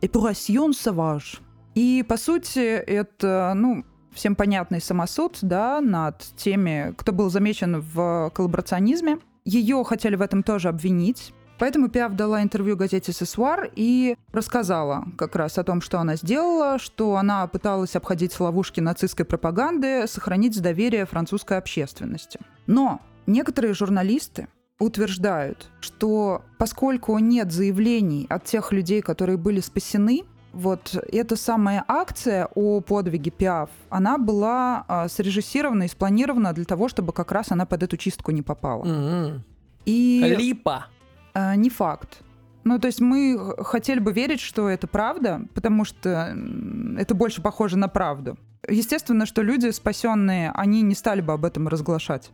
Эпурасьон 0.00 0.74
саваж. 0.74 1.40
И, 1.74 2.04
по 2.08 2.16
сути, 2.16 2.58
это, 2.58 3.52
ну, 3.56 3.84
всем 4.12 4.36
понятный 4.36 4.80
самосуд, 4.80 5.38
да, 5.42 5.80
над 5.80 6.18
теми, 6.36 6.94
кто 6.96 7.12
был 7.12 7.30
замечен 7.30 7.80
в 7.80 8.30
коллаборационизме. 8.34 9.18
Ее 9.44 9.82
хотели 9.84 10.16
в 10.16 10.22
этом 10.22 10.42
тоже 10.42 10.68
обвинить. 10.68 11.32
Поэтому 11.58 11.88
Пиаф 11.88 12.14
дала 12.14 12.42
интервью 12.42 12.76
газете 12.76 13.12
«Сесуар» 13.12 13.70
и 13.74 14.16
рассказала 14.32 15.06
как 15.16 15.34
раз 15.34 15.58
о 15.58 15.64
том, 15.64 15.80
что 15.80 15.98
она 15.98 16.14
сделала, 16.14 16.78
что 16.78 17.16
она 17.16 17.46
пыталась 17.48 17.96
обходить 17.96 18.38
ловушки 18.38 18.80
нацистской 18.80 19.26
пропаганды, 19.26 20.06
сохранить 20.06 20.60
доверие 20.60 21.04
французской 21.04 21.58
общественности. 21.58 22.38
Но 22.66 23.00
некоторые 23.26 23.74
журналисты 23.74 24.46
утверждают, 24.78 25.70
что 25.80 26.42
поскольку 26.56 27.18
нет 27.18 27.52
заявлений 27.52 28.26
от 28.28 28.44
тех 28.44 28.72
людей, 28.72 29.02
которые 29.02 29.36
были 29.36 29.60
спасены, 29.60 30.24
вот 30.52 30.96
эта 31.12 31.36
самая 31.36 31.84
акция 31.86 32.48
о 32.54 32.80
подвиге 32.80 33.30
Пиаф, 33.30 33.70
она 33.90 34.18
была 34.18 34.84
а, 34.88 35.08
срежиссирована 35.08 35.84
и 35.84 35.88
спланирована 35.88 36.52
для 36.52 36.64
того, 36.64 36.88
чтобы 36.88 37.12
как 37.12 37.32
раз 37.32 37.50
она 37.50 37.66
под 37.66 37.82
эту 37.82 37.96
чистку 37.96 38.30
не 38.30 38.42
попала. 38.42 38.84
Мгм. 38.84 39.44
И 39.84 40.34
Липа. 40.36 40.86
а, 41.34 41.54
не 41.54 41.70
факт. 41.70 42.22
Ну, 42.64 42.78
то 42.78 42.86
есть 42.86 43.00
мы 43.00 43.54
хотели 43.58 43.98
бы 43.98 44.12
верить, 44.12 44.40
что 44.40 44.68
это 44.68 44.86
правда, 44.86 45.42
потому 45.54 45.84
что 45.84 46.36
это 46.98 47.14
больше 47.14 47.40
похоже 47.40 47.78
на 47.78 47.88
правду. 47.88 48.36
Естественно, 48.68 49.26
что 49.26 49.42
люди 49.42 49.70
спасенные, 49.70 50.50
они 50.50 50.82
не 50.82 50.94
стали 50.94 51.20
бы 51.20 51.32
об 51.32 51.44
этом 51.44 51.68
разглашать. 51.68 52.30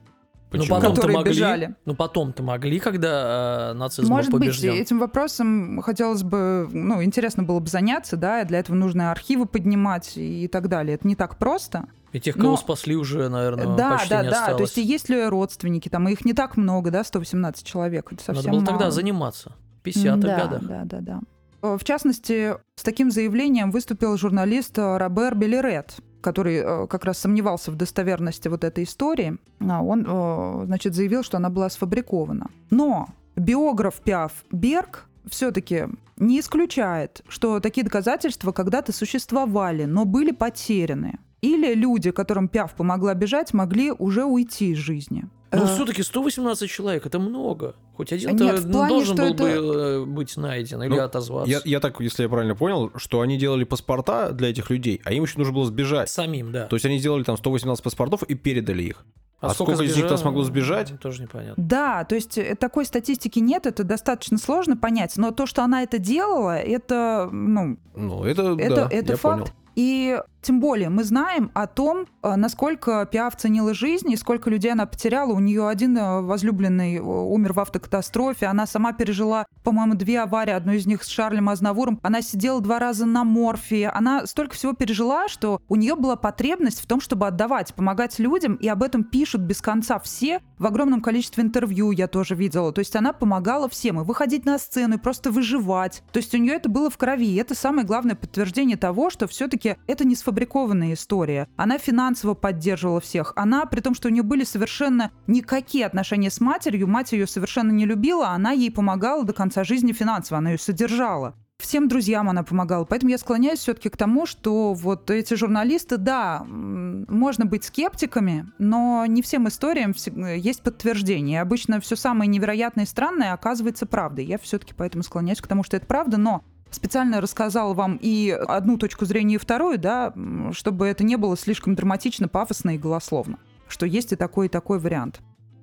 Почему? 0.59 0.75
Ну, 0.77 0.81
потом-то 0.81 1.01
Которые 1.01 1.17
могли. 1.19 1.33
бежали. 1.33 1.75
Ну, 1.85 1.95
потом-то 1.95 2.43
могли, 2.43 2.79
когда 2.79 3.71
э, 3.71 3.75
нацизм 3.75 4.09
Может 4.11 4.31
был 4.31 4.39
быть, 4.39 4.49
побежден. 4.49 4.73
этим 4.75 4.99
вопросом 4.99 5.81
хотелось 5.83 6.23
бы, 6.23 6.69
ну, 6.73 7.03
интересно 7.03 7.43
было 7.43 7.61
бы 7.61 7.69
заняться, 7.69 8.17
да, 8.17 8.43
и 8.43 8.45
для 8.45 8.59
этого 8.61 8.77
нужно 8.77 9.11
архивы 9.11 9.47
поднимать 9.47 10.13
и 10.17 10.49
так 10.49 10.69
далее. 10.69 10.95
Это 10.97 11.07
не 11.07 11.17
так 11.17 11.39
просто. 11.39 11.85
И 12.13 12.21
тех, 12.21 12.37
кого 12.37 12.51
но- 12.51 12.57
спасли 12.57 12.95
уже, 12.97 13.29
наверное, 13.29 13.77
да, 13.77 13.91
почти 13.93 14.11
да, 14.11 14.23
не 14.23 14.31
да. 14.31 14.41
осталось. 14.41 14.57
То 14.57 14.63
есть 14.63 14.79
и 14.79 14.83
есть 14.93 15.09
ли 15.09 15.25
родственники, 15.27 15.89
там, 15.89 16.09
и 16.09 16.13
их 16.13 16.25
не 16.25 16.33
так 16.33 16.57
много, 16.57 16.91
да, 16.91 17.03
118 17.03 17.67
человек. 17.67 18.13
Это 18.13 18.23
совсем 18.23 18.45
Надо 18.45 18.57
было 18.57 18.67
тогда 18.67 18.81
мало. 18.85 18.91
заниматься. 18.93 19.53
В 19.83 19.87
50-х 19.87 20.17
да, 20.19 20.39
годах. 20.47 20.63
Да, 20.63 20.83
да, 20.85 21.01
да. 21.01 21.21
Э, 21.63 21.77
В 21.77 21.85
частности, 21.85 22.55
с 22.77 22.83
таким 22.85 23.11
заявлением 23.11 23.71
выступил 23.73 24.17
журналист 24.17 24.79
Робер 24.79 25.35
Белерет, 25.35 25.97
который 26.25 26.57
э, 26.57 26.87
как 26.87 27.05
раз 27.05 27.19
сомневался 27.19 27.71
в 27.71 27.77
достоверности 27.77 28.49
вот 28.49 28.65
этой 28.65 28.85
истории. 28.85 29.37
А 29.61 29.83
Он, 29.83 30.05
э, 30.09 30.67
значит, 30.67 30.95
заявил, 30.95 31.23
что 31.23 31.37
она 31.37 31.51
была 31.51 31.69
сфабрикована. 31.69 32.47
Но 32.71 33.09
биограф 33.37 34.01
Пиаф 34.01 34.33
Берг 34.51 35.07
все-таки 35.31 35.89
не 36.17 36.41
исключает, 36.41 37.23
что 37.29 37.61
такие 37.61 37.85
доказательства 37.85 38.53
когда-то 38.53 38.93
существовали, 38.93 39.85
но 39.85 40.05
были 40.05 40.33
потеряны. 40.33 41.19
Или 41.43 41.75
люди, 41.75 42.11
которым 42.11 42.49
Пиаф 42.49 42.75
помогла 42.75 43.15
бежать, 43.15 43.53
могли 43.53 43.93
уже 43.93 44.25
уйти 44.25 44.73
из 44.73 44.79
жизни. 44.79 45.25
Ну, 45.57 45.65
Э, 45.65 45.67
все-таки 45.75 46.03
118 46.03 46.71
человек, 46.71 47.07
это 47.07 47.19
много. 47.19 47.75
Хоть 47.97 48.13
один 48.13 48.37
Нет, 48.37 48.59
в 48.61 48.71
плане, 48.71 48.89
должен 48.89 49.17
был 49.17 49.25
это- 49.25 49.43
бы 49.43 49.49
э, 49.49 50.05
быть 50.05 50.37
найден 50.37 50.83
или 50.83 50.91
Ну, 50.91 51.01
отозваться. 51.03 51.51
Я, 51.51 51.61
я 51.65 51.81
так, 51.81 52.01
если 52.01 52.23
я 52.25 52.29
правильно 52.29 52.55
понял, 52.55 52.91
что 52.97 53.21
они 53.21 53.37
делали 53.39 53.65
паспорта 53.65 54.33
для 54.33 54.51
этих 54.51 54.71
людей, 54.71 55.01
а 55.05 55.13
им 55.13 55.23
еще 55.25 55.39
нужно 55.39 55.53
было 55.55 55.67
сбежать. 55.67 56.09
Самим, 56.11 56.53
да. 56.53 56.67
То 56.67 56.77
есть 56.77 56.87
они 56.87 56.99
сделали 56.99 57.23
там 57.23 57.37
118 57.37 57.83
паспортов 57.83 58.23
и 58.25 58.35
передали 58.35 58.83
их. 58.83 59.05
а 59.41 59.51
сколько 59.51 59.83
из 59.83 59.95
них-то 59.95 60.17
смогло 60.17 60.43
сбежать? 60.43 60.99
Тоже 61.01 61.21
непонятно. 61.23 61.63
Да, 61.63 62.05
то 62.05 62.15
есть 62.15 62.39
э, 62.39 62.55
такой 62.55 62.87
статистики 62.87 63.41
нет, 63.41 63.67
это 63.67 63.85
достаточно 63.85 64.39
сложно 64.39 64.75
понять, 64.77 65.17
но 65.19 65.33
то, 65.33 65.45
что 65.45 65.63
она 65.63 65.83
это 65.83 65.99
делала, 65.99 66.57
это, 66.57 67.29
ну, 67.31 67.77
Ну, 67.95 68.25
это, 68.25 68.57
это, 68.59 68.75
да, 68.75 68.89
это 68.91 69.13
я 69.13 69.17
факт. 69.19 69.41
понял. 69.43 69.55
И 69.75 70.19
тем 70.45 70.61
более 70.61 70.91
мы 70.91 71.05
знаем 71.05 71.51
о 71.55 71.67
том, 71.67 72.07
э, 72.23 72.37
насколько 72.37 73.09
Пиаф 73.11 73.35
ценила 73.37 73.73
жизнь 73.73 74.13
и 74.13 74.17
сколько 74.17 74.51
людей 74.51 74.73
она 74.73 74.85
потеряла. 74.85 75.33
У 75.33 75.41
нее 75.41 75.67
один 75.67 75.97
э, 75.97 76.21
возлюбленный 76.21 76.97
э, 76.97 77.01
умер 77.01 77.55
в 77.55 77.61
автокатастрофе, 77.61 78.47
она 78.47 78.67
сама 78.67 78.93
пережила, 78.93 79.47
по-моему, 79.63 79.95
две 79.95 80.21
аварии, 80.21 80.53
одну 80.53 80.73
из 80.73 80.87
них 80.87 81.03
с 81.03 81.09
Шарлем 81.09 81.49
Азнавуром. 81.49 81.99
Она 82.03 82.21
сидела 82.21 82.61
два 82.61 82.79
раза 82.79 83.07
на 83.07 83.25
морфии. 83.25 83.91
Она 83.93 84.27
столько 84.27 84.55
всего 84.55 84.75
пережила, 84.75 85.29
что 85.29 85.63
у 85.69 85.77
нее 85.77 85.97
была 85.97 86.17
потребность 86.17 86.81
в 86.81 86.87
том, 86.87 87.01
чтобы 87.01 87.27
отдавать, 87.27 87.75
помогать 87.75 88.19
людям, 88.19 88.57
и 88.57 88.69
об 88.69 88.83
этом 88.83 89.03
пишут 89.03 89.41
без 89.41 89.63
конца 89.63 89.99
все 89.99 90.41
в 90.59 90.67
огромном 90.67 91.01
количестве 91.01 91.43
интервью 91.43 91.91
я 91.91 92.07
тоже 92.07 92.35
видела. 92.35 92.73
То 92.73 92.79
есть 92.79 92.95
она 92.97 93.13
помогала 93.13 93.69
всем 93.69 94.01
и 94.01 94.05
выходить 94.05 94.47
на 94.47 94.59
сцену, 94.59 94.95
и 94.95 94.99
просто 94.99 95.31
выживать. 95.31 96.03
То 96.13 96.19
есть 96.19 96.35
у 96.35 96.39
нее 96.39 96.55
это 96.55 96.69
было 96.69 96.91
в 96.91 96.97
крови. 96.97 97.27
И 97.27 97.37
это 97.37 97.55
самое 97.55 97.87
главное 97.87 98.15
подтверждение 98.15 98.77
того, 98.77 99.11
что 99.11 99.27
все-таки 99.27 99.64
это 99.87 100.05
не 100.05 100.15
сфабрикованная 100.15 100.95
история. 100.95 101.49
Она 101.57 101.79
финансово 101.79 102.35
поддерживала 102.35 103.01
всех. 103.01 103.33
Она, 103.37 103.67
при 103.67 103.81
том, 103.81 103.95
что 103.95 104.09
у 104.09 104.11
нее 104.11 104.23
были 104.23 104.45
совершенно 104.45 105.11
никакие 105.27 105.87
отношения 105.87 106.31
с 106.31 106.41
матерью, 106.41 106.87
мать 106.87 107.13
ее 107.13 107.27
совершенно 107.27 107.71
не 107.71 107.87
любила, 107.87 108.29
она 108.29 108.53
ей 108.53 108.71
помогала 108.71 109.25
до 109.25 109.33
конца 109.33 109.65
жизни 109.65 109.93
финансово, 109.93 110.39
она 110.39 110.51
ее 110.51 110.59
содержала. 110.59 111.35
Всем 111.59 111.87
друзьям 111.87 112.29
она 112.29 112.43
помогала. 112.43 112.85
Поэтому 112.85 113.11
я 113.11 113.19
склоняюсь 113.19 113.61
все-таки 113.61 113.89
к 113.89 113.97
тому, 113.97 114.27
что 114.27 114.75
вот 114.75 115.09
эти 115.11 115.35
журналисты, 115.35 115.99
да, 115.99 116.45
можно 116.45 117.47
быть 117.47 117.65
скептиками, 117.65 118.51
но 118.59 119.07
не 119.07 119.23
всем 119.23 119.47
историям 119.47 119.95
есть 120.37 120.63
подтверждение. 120.63 121.41
Обычно 121.41 121.81
все 121.81 121.95
самое 121.95 122.29
невероятное 122.29 122.85
и 122.85 122.89
странное 122.89 123.33
оказывается 123.33 123.87
правдой. 123.87 124.25
Я 124.25 124.39
все-таки 124.39 124.75
поэтому 124.77 125.05
склоняюсь 125.05 125.41
к 125.41 125.47
тому, 125.47 125.63
что 125.63 125.77
это 125.77 125.87
правда, 125.87 126.17
но 126.17 126.43
специально 126.75 127.21
рассказал 127.21 127.75
вам 127.75 127.99
и 128.01 128.31
одну 128.31 128.77
точку 128.77 129.05
зрения, 129.05 129.37
и 129.37 129.39
вторую, 129.39 129.79
да, 129.79 130.13
чтобы 130.53 130.87
это 130.87 131.05
не 131.05 131.17
было 131.17 131.37
слишком 131.37 131.75
драматично, 131.75 132.29
пафосно 132.29 132.75
и 132.75 132.79
голословно. 132.79 133.39
Что 133.69 133.87
есть 133.87 134.13
и 134.13 134.17
такой, 134.17 134.47
и 134.47 134.49
такой 134.51 134.79
вариант. 134.79 135.21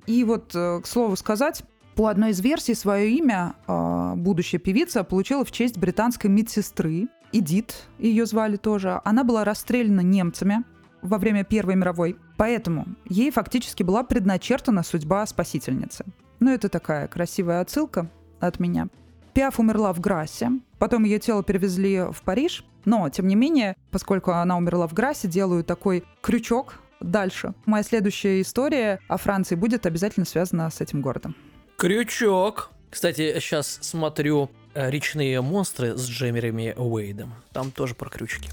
И 0.08 0.24
вот, 0.24 0.56
э, 0.56 0.82
к 0.82 0.88
слову 0.88 1.15
сказать, 1.15 1.63
по 1.95 2.08
одной 2.08 2.32
из 2.32 2.39
версий 2.39 2.74
свое 2.74 3.12
имя 3.12 3.54
э, 3.67 4.13
будущая 4.15 4.60
певица 4.60 5.04
получила 5.04 5.45
в 5.45 5.52
честь 5.52 5.78
британской 5.78 6.30
медсестры. 6.30 7.08
Эдит 7.32 7.76
ее 8.00 8.26
звали 8.26 8.58
тоже. 8.58 9.00
Она 9.04 9.24
была 9.24 9.43
расстреляна 9.43 10.02
немцами 10.02 10.63
во 11.02 11.17
время 11.17 11.43
Первой 11.43 11.76
мировой. 11.76 12.17
Поэтому 12.38 12.88
ей 13.08 13.32
фактически 13.32 13.84
была 13.84 14.04
предначертана 14.04 14.84
судьба 14.84 15.26
спасительницы. 15.26 16.06
Ну, 16.39 16.50
это 16.52 16.69
такая 16.69 17.08
красивая 17.08 17.62
отсылка 17.62 18.10
от 18.39 18.60
меня. 18.60 18.88
Пиаф 19.34 19.60
умерла 19.60 19.94
в 19.94 20.02
Грассе, 20.02 20.52
потом 20.78 21.06
ее 21.06 21.17
тело 21.20 21.41
перевезли 21.41 22.02
в 22.12 22.22
Париж, 22.24 22.65
но, 22.84 23.10
тем 23.10 23.28
не 23.28 23.36
менее, 23.36 23.78
поскольку 23.89 24.32
она 24.32 24.58
умерла 24.58 24.88
в 24.88 24.94
Грассе, 24.94 25.28
делаю 25.28 25.63
такой 25.63 26.04
крючок 26.22 26.80
дальше. 27.00 27.54
Моя 27.65 27.84
следующая 27.84 28.41
история 28.41 29.00
о 29.08 29.17
Франции 29.17 29.56
будет 29.56 29.86
обязательно 29.86 30.26
связана 30.26 30.70
с 30.70 30.82
этим 30.82 31.02
городом. 31.02 31.36
Крючок. 31.78 32.72
Кстати, 32.89 33.39
сейчас 33.39 33.80
смотрю 33.82 34.52
э, 34.74 34.89
«Речные 34.91 35.39
монстры» 35.39 35.96
с 35.96 36.06
Джемереми 36.06 36.74
Уэйдом. 36.78 37.34
Там 37.54 37.72
тоже 37.72 37.96
про 37.96 38.10
крючки. 38.10 38.50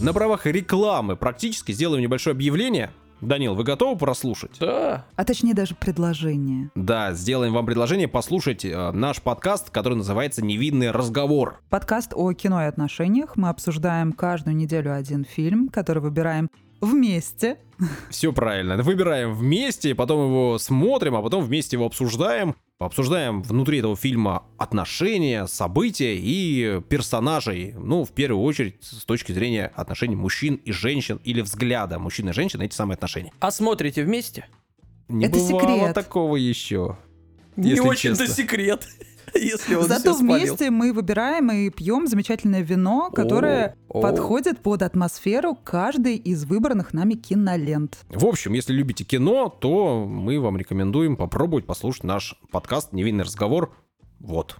На 0.00 0.12
правах 0.12 0.46
рекламы 0.46 1.14
практически 1.14 1.70
сделаем 1.70 2.02
небольшое 2.02 2.32
объявление. 2.32 2.90
Данил, 3.20 3.54
вы 3.54 3.64
готовы 3.64 3.98
прослушать? 3.98 4.52
Да. 4.58 5.06
А 5.14 5.24
точнее 5.24 5.54
даже 5.54 5.74
предложение. 5.74 6.70
Да, 6.74 7.12
сделаем 7.12 7.52
вам 7.52 7.66
предложение 7.66 8.08
послушать 8.08 8.64
э, 8.64 8.90
наш 8.92 9.20
подкаст, 9.20 9.70
который 9.70 9.94
называется 9.94 10.42
«Невидный 10.42 10.90
разговор». 10.90 11.60
Подкаст 11.68 12.12
о 12.14 12.32
кино 12.32 12.62
и 12.62 12.66
отношениях. 12.66 13.36
Мы 13.36 13.48
обсуждаем 13.50 14.12
каждую 14.12 14.56
неделю 14.56 14.94
один 14.94 15.24
фильм, 15.24 15.68
который 15.68 16.02
выбираем 16.02 16.50
вместе. 16.80 17.58
Все 18.08 18.32
правильно. 18.32 18.76
Выбираем 18.82 19.34
вместе, 19.34 19.94
потом 19.94 20.26
его 20.26 20.58
смотрим, 20.58 21.14
а 21.14 21.22
потом 21.22 21.44
вместе 21.44 21.76
его 21.76 21.86
обсуждаем. 21.86 22.56
Обсуждаем 22.80 23.42
внутри 23.42 23.80
этого 23.80 23.94
фильма 23.94 24.44
отношения, 24.56 25.46
события 25.46 26.16
и 26.16 26.80
персонажей. 26.88 27.74
Ну, 27.76 28.06
в 28.06 28.10
первую 28.10 28.42
очередь, 28.42 28.76
с 28.80 29.04
точки 29.04 29.32
зрения 29.32 29.70
отношений 29.74 30.16
мужчин 30.16 30.54
и 30.54 30.72
женщин 30.72 31.20
или 31.22 31.42
взгляда 31.42 31.98
мужчин 31.98 32.30
и 32.30 32.32
женщин 32.32 32.60
на 32.60 32.62
эти 32.62 32.74
самые 32.74 32.94
отношения. 32.94 33.34
А 33.38 33.50
смотрите 33.50 34.02
вместе? 34.02 34.46
Не 35.08 35.26
Это 35.26 35.36
бывало 35.36 35.76
секрет. 35.76 35.94
такого 35.94 36.36
еще. 36.36 36.96
Не 37.56 37.78
очень-то 37.80 38.26
секрет, 38.26 38.88
если 39.34 39.74
он 39.74 39.84
Зато 39.88 40.14
вместе 40.14 40.70
мы 40.70 40.92
выбираем 40.92 41.50
и 41.50 41.70
пьем 41.70 42.06
замечательное 42.06 42.62
вино, 42.62 43.10
которое 43.10 43.76
О, 43.88 43.98
о. 43.98 44.02
подходит 44.02 44.60
под 44.60 44.82
атмосферу 44.82 45.54
каждой 45.54 46.16
из 46.16 46.44
выбранных 46.44 46.92
нами 46.92 47.14
кинолент. 47.14 47.98
В 48.08 48.26
общем, 48.26 48.52
если 48.52 48.72
любите 48.72 49.04
кино, 49.04 49.48
то 49.48 50.04
мы 50.06 50.40
вам 50.40 50.56
рекомендуем 50.56 51.16
попробовать 51.16 51.66
послушать 51.66 52.04
наш 52.04 52.36
подкаст 52.50 52.92
«Невинный 52.92 53.24
разговор». 53.24 53.72
Вот. 54.18 54.56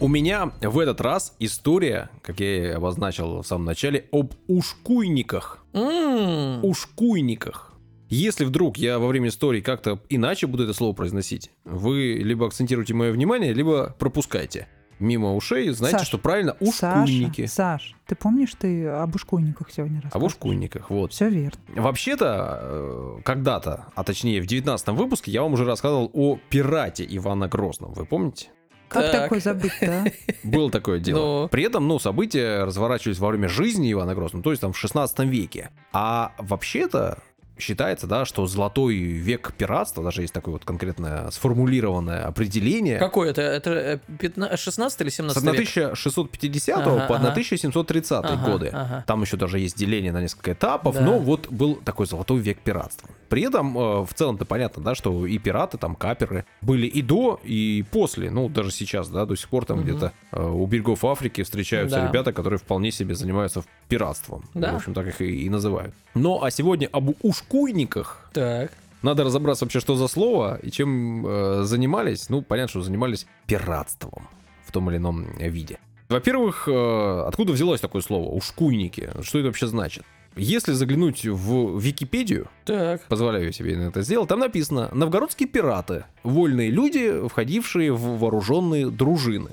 У 0.00 0.08
меня 0.08 0.52
в 0.60 0.78
этот 0.80 1.00
раз 1.00 1.34
история, 1.38 2.10
как 2.22 2.40
я 2.40 2.56
и 2.56 2.66
обозначил 2.72 3.42
в 3.42 3.46
самом 3.46 3.64
начале, 3.64 4.06
об 4.12 4.34
ушкуйниках. 4.48 5.64
М, 5.72 6.64
Ушкуйниках. 6.64 7.73
Если 8.14 8.44
вдруг 8.44 8.76
я 8.76 9.00
во 9.00 9.08
время 9.08 9.28
истории 9.28 9.60
как-то 9.60 9.98
иначе 10.08 10.46
буду 10.46 10.62
это 10.62 10.72
слово 10.72 10.92
произносить, 10.94 11.50
вы 11.64 12.14
либо 12.22 12.46
акцентируете 12.46 12.94
мое 12.94 13.10
внимание, 13.10 13.52
либо 13.52 13.96
пропускайте. 13.98 14.68
Мимо 15.00 15.34
ушей, 15.34 15.68
знаете, 15.70 15.98
Саш, 15.98 16.06
что 16.06 16.18
правильно 16.18 16.56
ушкуйники. 16.60 17.46
Саша, 17.46 17.86
Саш, 17.88 17.96
ты 18.06 18.14
помнишь, 18.14 18.54
ты 18.56 18.86
об 18.86 19.16
ушкуйниках 19.16 19.72
сегодня 19.72 19.96
рассказывал? 19.96 20.26
Об 20.26 20.26
ушкуйниках, 20.28 20.90
вот. 20.90 21.12
Все 21.12 21.28
верно. 21.28 21.58
Вообще-то, 21.74 22.60
э, 22.62 23.18
когда-то, 23.24 23.86
а 23.96 24.04
точнее 24.04 24.40
в 24.40 24.46
19 24.46 24.88
выпуске, 24.90 25.32
я 25.32 25.42
вам 25.42 25.54
уже 25.54 25.64
рассказывал 25.64 26.08
о 26.14 26.38
пирате 26.50 27.04
Ивана 27.08 27.48
Грозном. 27.48 27.94
Вы 27.94 28.06
помните? 28.06 28.50
Как 28.86 29.10
Так. 29.10 29.22
такое 29.24 29.40
забыть, 29.40 29.72
да? 29.80 30.04
Было 30.44 30.70
такое 30.70 31.00
дело. 31.00 31.42
Ну. 31.42 31.48
При 31.48 31.64
этом, 31.64 31.88
ну, 31.88 31.98
события 31.98 32.62
разворачивались 32.62 33.18
во 33.18 33.28
время 33.30 33.48
жизни 33.48 33.92
Ивана 33.92 34.14
Грозного, 34.14 34.44
то 34.44 34.50
есть 34.50 34.60
там 34.60 34.72
в 34.72 34.78
16 34.78 35.18
веке. 35.24 35.70
А 35.92 36.32
вообще-то 36.38 37.18
считается, 37.58 38.06
да, 38.06 38.24
что 38.24 38.46
золотой 38.46 38.96
век 38.96 39.52
пиратства, 39.56 40.02
даже 40.02 40.22
есть 40.22 40.34
такое 40.34 40.52
вот 40.54 40.64
конкретно 40.64 41.30
сформулированное 41.30 42.24
определение, 42.26 42.98
Какой 42.98 43.30
это? 43.30 43.42
Это 43.42 43.70
э, 43.70 43.98
15 44.18 44.58
16 44.58 45.00
или 45.02 45.08
с 45.08 45.14
17 45.16 45.42
век? 45.42 45.52
1650 45.54 46.78
Ага, 46.86 47.06
по 47.06 47.16
ага. 47.16 47.28
1730 47.30 48.12
Ага, 48.24 48.50
годы. 48.50 48.68
ага. 48.72 49.04
Там 49.06 49.22
еще 49.22 49.36
даже 49.36 49.58
есть 49.58 49.76
деление 49.76 50.12
на 50.12 50.20
несколько 50.20 50.52
этапов, 50.52 50.94
Да. 50.96 51.00
но 51.02 51.18
вот 51.18 51.48
был 51.50 51.76
такой 51.76 52.06
золотой 52.06 52.40
век 52.40 52.58
пиратства. 52.58 53.08
При 53.28 53.42
этом 53.42 53.76
э, 53.76 54.04
в 54.04 54.14
целом-то 54.14 54.44
понятно, 54.44 54.82
да, 54.82 54.94
что 54.94 55.26
и 55.26 55.38
пираты, 55.38 55.78
там 55.78 55.94
каперы 55.96 56.44
были 56.60 56.86
и 56.86 57.02
до, 57.02 57.40
и 57.44 57.84
после. 57.90 58.30
Ну, 58.30 58.48
даже 58.48 58.70
сейчас, 58.70 59.08
да, 59.08 59.26
до 59.26 59.36
сих 59.36 59.48
пор 59.48 59.64
там 59.64 59.78
Мгм. 59.78 59.86
где-то 59.88 60.12
э, 60.32 60.42
у 60.44 60.66
берегов 60.66 61.04
Африки 61.04 61.42
встречаются 61.42 61.98
Да. 62.00 62.08
ребята, 62.08 62.32
которые 62.32 62.58
вполне 62.58 62.90
себе 62.90 63.14
занимаются 63.14 63.64
пиратством. 63.88 64.44
Да. 64.54 64.72
В 64.72 64.76
общем, 64.76 64.94
так 64.94 65.06
их 65.06 65.20
и, 65.20 65.44
и 65.44 65.48
называют. 65.48 65.94
Ну, 66.14 66.42
а 66.42 66.50
сегодня 66.50 66.88
об 66.92 67.10
ушкуйниках. 67.44 68.28
Так. 68.32 68.72
Надо 69.02 69.24
разобраться 69.24 69.64
вообще, 69.64 69.80
что 69.80 69.96
за 69.96 70.08
слово 70.08 70.58
и 70.62 70.70
чем 70.70 71.26
э, 71.26 71.62
занимались. 71.64 72.30
Ну, 72.30 72.42
понятно, 72.42 72.68
что 72.70 72.82
занимались 72.82 73.26
пиратством 73.46 74.28
в 74.66 74.72
том 74.72 74.90
или 74.90 74.96
ином 74.96 75.26
виде. 75.38 75.78
Во-первых, 76.08 76.68
э, 76.68 77.24
откуда 77.26 77.52
взялось 77.52 77.80
такое 77.80 78.02
слово 78.02 78.30
«ушкуйники»? 78.30 79.10
Что 79.22 79.38
это 79.38 79.48
вообще 79.48 79.66
значит? 79.66 80.04
Если 80.36 80.72
заглянуть 80.72 81.24
в 81.24 81.78
Википедию, 81.78 82.48
Так. 82.64 83.02
позволяю 83.02 83.52
себе 83.52 83.74
это 83.74 84.02
сделать, 84.02 84.28
там 84.28 84.40
написано 84.40 84.90
«Новгородские 84.92 85.48
пираты– 85.48 86.04
вольные 86.24 86.70
люди, 86.70 87.28
входившие 87.28 87.92
в 87.92 88.18
вооруженные 88.18 88.90
дружины». 88.90 89.50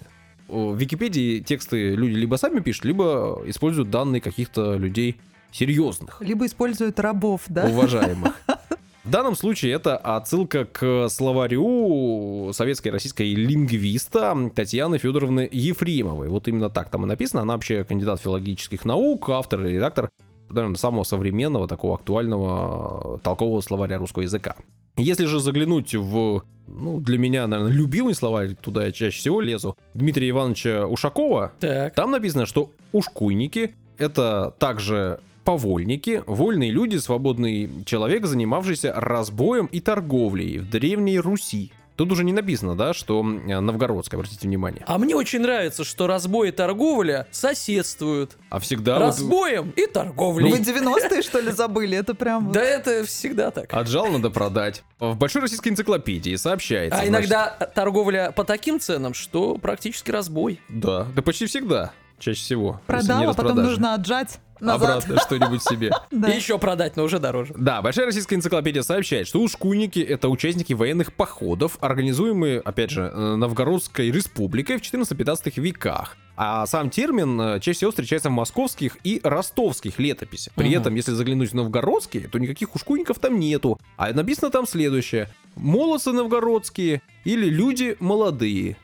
В 0.48 0.76
Википедии 0.76 1.40
тексты 1.40 1.96
люди 1.96 2.16
либо 2.16 2.36
сами 2.36 2.60
пишут, 2.62 2.86
либо 2.86 3.42
используют 3.46 3.90
данные 3.90 4.22
каких-то 4.22 4.76
людей 4.76 5.18
серьезных 5.52 6.22
Либо 6.22 6.46
используют 6.46 7.00
рабов, 7.00 7.42
да? 7.48 7.66
уважаемых. 7.66 8.34
В 9.04 9.10
данном 9.10 9.36
случае 9.36 9.74
это 9.74 9.98
отсылка 9.98 10.66
к 10.66 11.10
словарю 11.10 12.52
советской 12.54 12.90
и 12.90 12.92
российской 12.92 13.34
лингвиста 13.34 14.38
Татьяны 14.54 15.00
Федоровны 15.00 15.50
Ефремовой. 15.52 16.30
Вот 16.30 16.48
именно 16.48 16.70
так 16.70 16.90
там 16.90 17.06
и 17.06 17.08
написано. 17.08 17.42
Она 17.42 17.54
вообще 17.54 17.84
кандидат 17.84 18.22
филологических 18.22 18.86
наук, 18.86 19.28
автор 19.32 19.66
и 19.66 19.74
редактор 19.74 20.12
наверное, 20.50 20.76
самого 20.76 21.04
современного, 21.04 21.68
такого 21.68 21.96
актуального 21.96 23.20
толкового 23.24 23.62
словаря 23.62 23.98
русского 23.98 24.24
языка. 24.24 24.56
Если 24.98 25.26
же 25.26 25.40
заглянуть 25.40 25.96
в, 25.96 26.44
ну, 26.68 27.00
для 27.00 27.18
меня, 27.18 27.48
наверное, 27.48 27.72
любимый 27.74 28.14
словарь, 28.14 28.56
туда 28.56 28.86
я 28.86 28.92
чаще 28.92 29.18
всего 29.18 29.42
лезу, 29.42 29.78
Дмитрия 29.94 30.30
Ивановича 30.30 30.86
Ушакова, 30.86 31.54
Так. 31.60 31.96
там 31.96 32.12
написано, 32.12 32.46
что 32.46 32.72
ушкуйники— 32.92 33.74
это 33.98 34.54
также 34.60 35.22
повольники, 35.44 36.24
вольные 36.28 36.72
люди, 36.72 36.98
свободный 36.98 37.70
человек, 37.86 38.26
занимавшийся 38.26 38.94
разбоем 38.96 39.66
и 39.68 39.80
торговлей 39.80 40.60
в 40.60 40.70
Древней 40.70 41.20
Руси. 41.20 41.72
Тут 41.98 42.12
уже 42.14 42.24
не 42.24 42.34
написано, 42.34 42.76
да, 42.76 42.94
что 42.94 43.20
э, 43.22 43.60
новгородская, 43.60 44.18
обратите 44.20 44.48
внимание. 44.48 44.84
А 44.88 44.98
мне 44.98 45.16
очень 45.16 45.42
нравится, 45.42 45.84
что 45.84 46.08
разбой 46.08 46.50
и 46.50 46.52
торговля 46.52 47.28
соседствуют. 47.30 48.38
А 48.50 48.60
всегда 48.60 48.96
вот 48.96 49.06
Разбоем 49.06 49.72
и 49.76 49.86
торговлей. 49.86 50.52
Вы 50.52 50.60
90-е, 50.60 51.22
что 51.22 51.40
ли, 51.40 51.52
забыли? 51.52 51.96
Это 51.98 52.16
прям... 52.16 52.46
вот- 52.46 52.54
Да 52.54 52.62
это 52.64 53.06
всегда 53.06 53.52
так. 53.52 53.72
отжал 53.74 54.08
надо 54.08 54.32
продать. 54.32 54.84
В 55.00 55.16
Большой 55.16 55.44
российской 55.44 55.70
энциклопедии 55.70 56.36
сообщается. 56.38 56.98
А 57.00 57.06
значит, 57.06 57.30
иногда 57.30 57.50
торговля 57.76 58.32
по 58.32 58.46
таким 58.46 58.80
ценам, 58.80 59.14
что 59.14 59.56
практически 59.58 60.10
разбой. 60.10 60.60
Да, 60.70 61.06
да 61.16 61.22
почти 61.22 61.46
всегда, 61.46 61.92
чаще 62.18 62.40
всего. 62.42 62.82
Продал, 62.88 63.30
а 63.30 63.34
потом 63.36 63.58
нужно 63.58 63.94
отжать 63.94 64.40
назад. 64.62 65.04
Обратно 65.04 65.18
что-нибудь 65.26 65.64
себе. 65.64 65.92
И 66.12 66.32
еще 66.36 66.58
продать, 66.58 66.96
но 66.96 67.04
уже 67.04 67.20
дороже. 67.20 67.54
Да, 67.58 67.82
Большая 67.82 68.06
российская 68.06 68.36
энциклопедия 68.36 68.82
сообщает, 68.84 69.28
что 69.28 69.40
ушкуйники— 69.42 70.00
это 70.00 70.30
участники 70.30 70.74
военных 70.74 71.14
походов, 71.14 71.78
организуемые, 71.82 72.60
опять 72.60 72.92
же, 72.92 73.12
э, 73.14 73.36
Новгородской 73.36 74.12
республикой 74.12 74.78
в 74.78 74.82
14-15 74.82 75.58
веках. 75.60 76.18
А 76.38 76.66
сам 76.66 76.90
термин 76.90 77.40
э, 77.40 77.60
чаще 77.60 77.78
всего 77.78 77.92
встречается 77.92 78.30
в 78.30 78.34
московских 78.34 78.98
и 79.04 79.20
ростовских 79.24 80.00
летописях. 80.00 80.54
При 80.56 80.70
Мгм. 80.70 80.80
этом, 80.80 80.96
если 80.96 81.12
заглянуть 81.12 81.52
в 81.52 81.54
новгородские, 81.56 82.28
то 82.28 82.40
никаких 82.40 82.74
ушкуйников 82.76 83.20
там 83.20 83.40
нету. 83.40 83.80
А 83.98 84.12
написано 84.14 84.50
там 84.50 84.66
следующее. 84.66 85.28
Молодцы 85.56 86.12
новгородские 86.12 87.02
или 87.26 87.48
люди 87.50 87.98
молодые. 88.00 88.78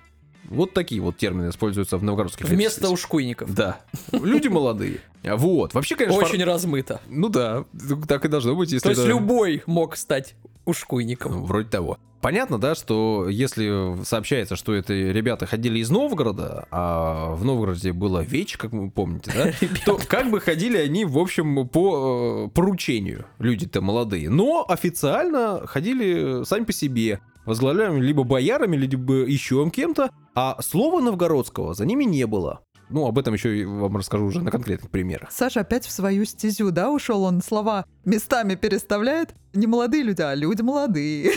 Вот 0.47 0.73
такие 0.73 1.01
вот 1.01 1.17
термины 1.17 1.49
используются 1.49 1.97
в 1.97 2.03
новгородских 2.03 2.45
Вместо 2.47 2.89
ушкуйников. 2.89 3.53
Да. 3.53 3.79
Люди 4.11 4.47
молодые. 4.47 5.01
Вот. 5.23 5.73
Вообще, 5.73 5.95
конечно, 5.95 6.19
Очень 6.19 6.43
размыто. 6.43 7.01
ну 7.09 7.29
да, 7.29 7.65
так 8.07 8.25
и 8.25 8.27
должно 8.27 8.55
быть, 8.55 8.71
если 8.71 8.83
То 8.83 8.89
есть 8.89 9.01
это- 9.01 9.09
любой 9.09 9.63
мог 9.65 9.95
стать 9.97 10.35
ушкуйником. 10.65 11.31
Ну, 11.33 11.43
Вроде 11.45 11.69
того. 11.69 11.97
Понятно, 12.19 12.57
да, 12.57 12.73
что 12.73 13.27
если 13.29 14.03
сообщается, 14.03 14.55
что 14.55 14.73
это 14.73 14.91
ребята 14.93 15.45
ходили 15.45 15.79
из 15.79 15.89
Новгорода, 15.91 16.65
а 16.71 17.35
в 17.35 17.45
Новгороде 17.45 17.93
было 17.93 18.21
веч, 18.21 18.57
как 18.57 18.71
вы 18.71 18.89
помните, 18.89 19.31
да, 19.35 19.67
то 19.85 19.99
как 20.07 20.31
бы 20.31 20.39
ходили 20.39 20.77
они, 20.77 21.05
в 21.05 21.17
общем, 21.19 21.67
по 21.67 22.47
э, 22.47 22.49
поручению, 22.55 23.25
люди-то 23.37 23.81
молодые. 23.81 24.29
Но 24.31 24.65
официально 24.67 25.65
ходили 25.67 26.43
сами 26.43 26.63
по 26.63 26.73
себе, 26.73 27.19
возглавляемые 27.47 28.03
либо 28.03 28.23
боярами, 28.23 28.75
либо 28.75 29.13
еще 29.25 29.67
кем-то, 29.71 30.11
а 30.35 30.61
слова 30.61 31.01
новгородского 31.01 31.73
за 31.73 31.85
ними 31.85 32.03
не 32.03 32.27
было. 32.27 32.61
Ну, 32.89 33.05
об 33.05 33.17
этом 33.17 33.33
еще 33.33 33.57
и 33.57 33.65
вам 33.65 33.97
расскажу 33.97 34.25
уже 34.25 34.41
на 34.41 34.51
конкретных 34.51 34.89
примерах. 34.89 35.29
Саша 35.31 35.61
опять 35.61 35.85
в 35.85 35.91
свою 35.91 36.23
стезю, 36.25 36.71
да, 36.71 36.89
ушел 36.89 37.23
он 37.23 37.41
слова 37.41 37.85
местами 38.07 38.55
переставляет. 38.55 39.35
Не 39.53 39.65
молодые 39.67 40.03
люди, 40.03 40.21
а 40.21 40.35
люди 40.35 40.61
молодые. 40.61 41.31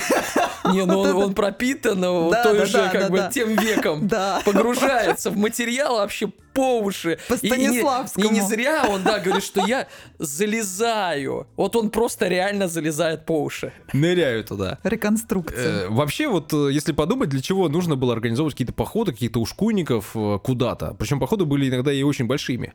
Не, 0.73 0.85
ну 0.85 1.01
он, 1.01 1.17
он 1.17 1.35
пропитан 1.35 2.01
вот 2.01 2.33
Да, 2.33 2.43
той 2.45 2.59
да, 2.59 2.67
же, 2.67 2.73
да, 2.73 2.89
как 2.89 3.01
да, 3.03 3.09
бы, 3.09 3.17
да. 3.19 3.31
тем 3.31 3.57
веком. 3.57 4.09
Да. 4.09 4.41
Погружается 4.45 5.31
в 5.31 5.37
материал 5.39 5.97
вообще 5.97 6.29
по 6.53 6.81
уши. 6.81 7.19
По 7.29 7.35
И- 7.35 7.47
и 7.47 7.51
не- 7.51 7.57
Станиславскому. 7.69 8.27
И 8.27 8.29
не 8.31 8.41
зря 8.43 8.85
он, 8.89 9.03
да, 9.03 9.21
говорит, 9.21 9.43
что 9.45 9.65
я 9.67 9.87
залезаю. 10.19 11.47
Вот 11.57 11.77
он 11.77 11.91
просто 11.91 12.29
реально 12.29 12.69
залезает 12.69 13.25
по 13.25 13.43
уши. 13.43 13.73
Ныряю 13.93 14.45
туда. 14.45 14.79
Реконструкция. 14.83 15.87
Э, 15.87 15.89
вообще, 15.89 16.29
вот 16.29 16.53
э, 16.53 16.71
если 16.73 16.93
подумать, 16.93 17.29
для 17.31 17.41
чего 17.41 17.69
нужно 17.69 17.97
было 17.97 18.13
организовывать 18.13 18.55
какие-то 18.55 18.73
походы, 18.75 19.13
каких-то 19.13 19.41
ушкуйников 19.41 20.11
э, 20.15 20.39
куда-то. 20.43 20.95
Причем 20.99 21.21
походы 21.21 21.45
были 21.45 21.69
иногда 21.69 21.93
и 21.93 22.03
очень 22.03 22.27
большими. 22.27 22.75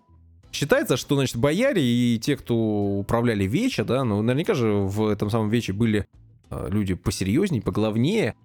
Считается, 0.56 0.96
что, 0.96 1.16
значит, 1.16 1.36
бояре 1.36 1.84
и 1.84 2.18
те, 2.18 2.38
кто 2.38 2.56
управляли 2.56 3.44
Веча, 3.44 3.84
да, 3.84 4.06
ну, 4.06 4.22
наверняка 4.22 4.54
же 4.54 4.72
в 4.72 5.10
этом 5.10 5.30
самом 5.30 5.50
Вече 5.50 5.74
были 5.74 6.08
э, 6.50 6.68
люди 6.72 6.94
посерьезней, 6.94 7.60
поглавнее. 7.60 8.36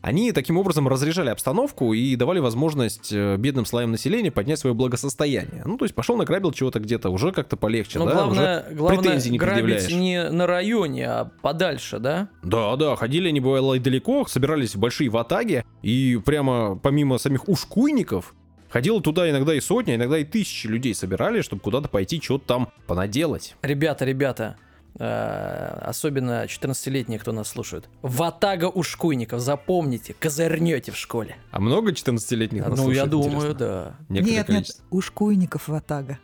Они 0.00 0.32
таким 0.32 0.56
образом 0.58 0.88
разряжали 0.88 1.30
обстановку 1.30 1.92
и 1.92 2.16
давали 2.16 2.40
возможность 2.40 3.12
э, 3.12 3.36
бедным 3.36 3.66
слоям 3.66 3.92
населения 3.92 4.32
поднять 4.32 4.58
свое 4.58 4.74
благосостояние. 4.74 5.62
Ну, 5.64 5.78
то 5.78 5.84
есть 5.84 5.94
пошел 5.94 6.16
награбил 6.16 6.50
чего-то 6.50 6.80
где-то, 6.80 7.08
уже 7.08 7.30
как-то 7.30 7.56
полегче, 7.56 8.00
Но 8.00 8.06
да? 8.06 8.14
главное, 8.14 8.64
уже 8.66 8.74
главное 8.74 9.02
претензий 9.02 9.30
не 9.30 9.38
грабить 9.38 9.94
не 9.94 10.28
на 10.28 10.48
районе, 10.48 11.06
а 11.06 11.30
подальше, 11.40 12.00
да? 12.00 12.30
Да, 12.42 12.74
да, 12.74 12.96
ходили 12.96 13.28
они 13.28 13.38
бывало 13.38 13.74
и 13.74 13.78
далеко, 13.78 14.26
собирались 14.26 14.74
в 14.74 14.80
большие 14.80 15.08
ватаги, 15.08 15.64
и 15.82 16.18
прямо 16.24 16.76
помимо 16.82 17.18
самих 17.18 17.48
ушкуйников, 17.48 18.34
ходило 18.70 19.02
туда 19.02 19.28
иногда 19.28 19.54
и 19.54 19.60
сотни, 19.60 19.92
а 19.92 19.96
иногда 19.96 20.18
и 20.18 20.24
тысячи 20.24 20.66
людей 20.66 20.94
собирали, 20.94 21.42
чтобы 21.42 21.60
куда-то 21.60 21.88
пойти, 21.88 22.20
что-то 22.20 22.46
там 22.46 22.68
понаделать. 22.86 23.56
Ребята, 23.62 24.04
ребята, 24.04 24.56
э, 24.98 25.78
особенно 25.82 26.44
14-летние, 26.44 27.18
кто 27.18 27.32
нас 27.32 27.48
слушает. 27.48 27.88
Ватага 28.02 28.66
ушкуйников, 28.66 29.40
запомните, 29.40 30.14
козырнете 30.18 30.92
в 30.92 30.96
школе. 30.96 31.36
А 31.50 31.60
много 31.60 31.92
14-летних 31.92 32.66
нас 32.66 32.78
ну, 32.78 32.90
я 32.90 33.04
слушает, 33.04 33.10
думаю, 33.10 33.32
интересно? 33.32 33.54
да. 33.58 33.96
Некоторое 34.08 34.36
нет, 34.36 34.46
количество. 34.46 34.82
нет, 34.82 34.88
ушкуйников 34.90 35.68
ватага. 35.68 36.18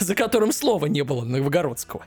За 0.00 0.14
которым 0.14 0.52
слова 0.52 0.86
не 0.86 1.02
было 1.02 1.24
новгородского. 1.24 2.04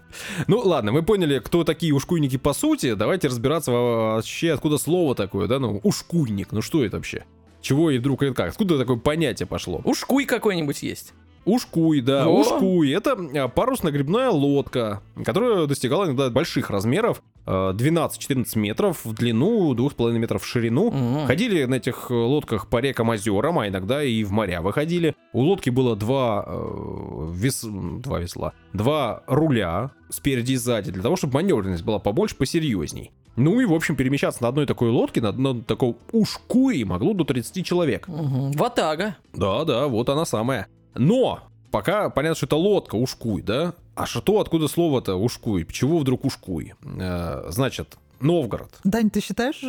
Ну 0.48 0.60
ладно, 0.60 0.92
мы 0.92 1.04
поняли, 1.04 1.39
кто 1.39 1.63
такие 1.63 1.94
ушкуйники 1.94 2.38
по 2.38 2.54
сути. 2.54 2.96
Давайте 2.96 3.28
разбираться 3.28 3.72
вообще, 3.72 4.52
откуда 4.52 4.78
слово 4.78 5.15
такое, 5.15 5.48
да? 5.48 5.60
Ну, 5.60 5.80
ушкуйник, 5.84 6.52
ну 6.52 6.62
что 6.62 6.84
это 6.84 6.98
вообще? 6.98 7.26
Чего 7.62 7.91
и 7.91 7.98
вдруг 7.98 8.24
это 8.24 8.34
как? 8.34 8.50
Откуда 8.50 8.78
такое 8.78 8.98
понятие 8.98 9.48
пошло? 9.48 9.82
Ушкуй 9.84 10.26
какой-нибудь 10.26 10.82
есть. 10.82 11.13
Ушкуй, 11.45 12.02
да, 12.02 12.25
О! 12.28 12.39
ушкуй. 12.41 12.91
Это 12.91 13.17
а, 13.36 13.47
парусно-гребная 13.47 14.30
лодка, 14.30 15.02
которая 15.23 15.65
достигала 15.67 16.06
иногда 16.06 16.30
больших 16.30 16.69
размеров. 16.69 17.21
а, 17.45 17.73
12-14 17.73 18.58
метров 18.60 19.04
в 19.06 19.13
длину, 19.13 19.73
2,5 19.73 20.12
метров 20.19 20.43
в 20.43 20.45
ширину. 20.45 20.91
Мгм. 20.91 21.25
Ходили 21.25 21.65
на 21.65 21.75
этих 21.75 22.08
э, 22.10 22.13
лодках 22.13 22.67
по 22.67 22.78
рекам, 22.80 23.10
озерам, 23.10 23.58
а 23.60 23.67
иногда 23.67 24.04
и 24.04 24.23
в 24.23 24.32
моря 24.32 24.62
выходили. 24.62 25.15
У 25.34 25.41
лодки 25.41 25.69
было 25.69 25.95
два, 25.95 26.45
э, 26.47 27.32
вес... 27.34 27.63
два 27.63 28.19
весла, 28.19 28.54
два 28.73 29.23
руля 29.28 29.91
спереди 30.10 30.54
и 30.54 30.56
сзади, 30.58 30.91
для 30.91 31.02
того, 31.02 31.15
чтобы 31.15 31.36
маневренность 31.36 31.84
была 31.84 31.99
побольше, 31.99 32.36
посерьезней. 32.36 33.12
Ну 33.36 33.62
и, 33.62 33.65
в 33.65 33.73
общем, 33.73 33.95
перемещаться 33.95 34.43
на 34.43 34.49
одной 34.49 34.65
такой 34.65 34.89
лодке, 34.89 35.21
на 35.21 35.30
одном 35.30 35.62
таком 35.63 35.95
ушкуе 36.12 36.84
могло 36.84 37.13
до 37.13 37.23
30 37.23 37.65
человек. 37.65 38.08
Мгм. 38.08 38.52
Ватага. 38.52 39.15
Да, 39.34 39.63
да, 39.63 39.88
вот 39.88 40.10
она 40.10 40.25
самая. 40.25 40.67
Но, 41.00 41.40
пока 41.72 42.10
понятно, 42.10 42.36
что 42.36 42.46
это 42.46 42.56
лодка, 42.58 42.96
ушкуй, 42.96 43.42
да? 43.42 43.74
А 43.96 44.06
что, 44.06 44.40
откуда 44.40 44.68
слово-то 44.68 45.16
ушкуй? 45.16 45.66
Чего 45.72 46.00
вдруг 46.00 46.26
ушкуй? 46.26 46.74
Э, 47.00 47.46
значит, 47.50 47.98
Новгород. 48.20 48.70
Дань, 48.84 49.10
ты 49.10 49.22
считаешь, 49.22 49.62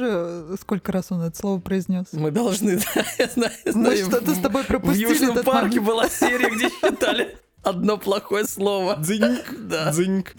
сколько 0.61 0.91
раз 0.93 1.07
он 1.11 1.23
это 1.23 1.37
слово 1.39 1.61
произнес? 1.61 2.07
Мы 2.13 2.31
должны, 2.33 2.79
да, 2.95 3.05
я 3.19 3.29
знаю, 3.29 3.53
Мы 3.65 3.73
знаю. 3.73 4.07
что-то 4.07 4.35
с 4.35 4.39
тобой 4.39 4.65
В 4.65 4.67
пропустили 4.67 5.03
Южном 5.09 5.31
этот 5.33 5.45
парке 5.45 5.69
момент. 5.81 5.87
была 5.87 6.09
серия, 6.09 6.51
где 6.51 6.69
считали 6.69 7.39
одно 7.63 7.99
плохое 7.99 8.45
слово. 8.45 8.97
Дзыньк, 8.97 9.55
Да. 9.69 9.91
дзыньк. 9.91 10.35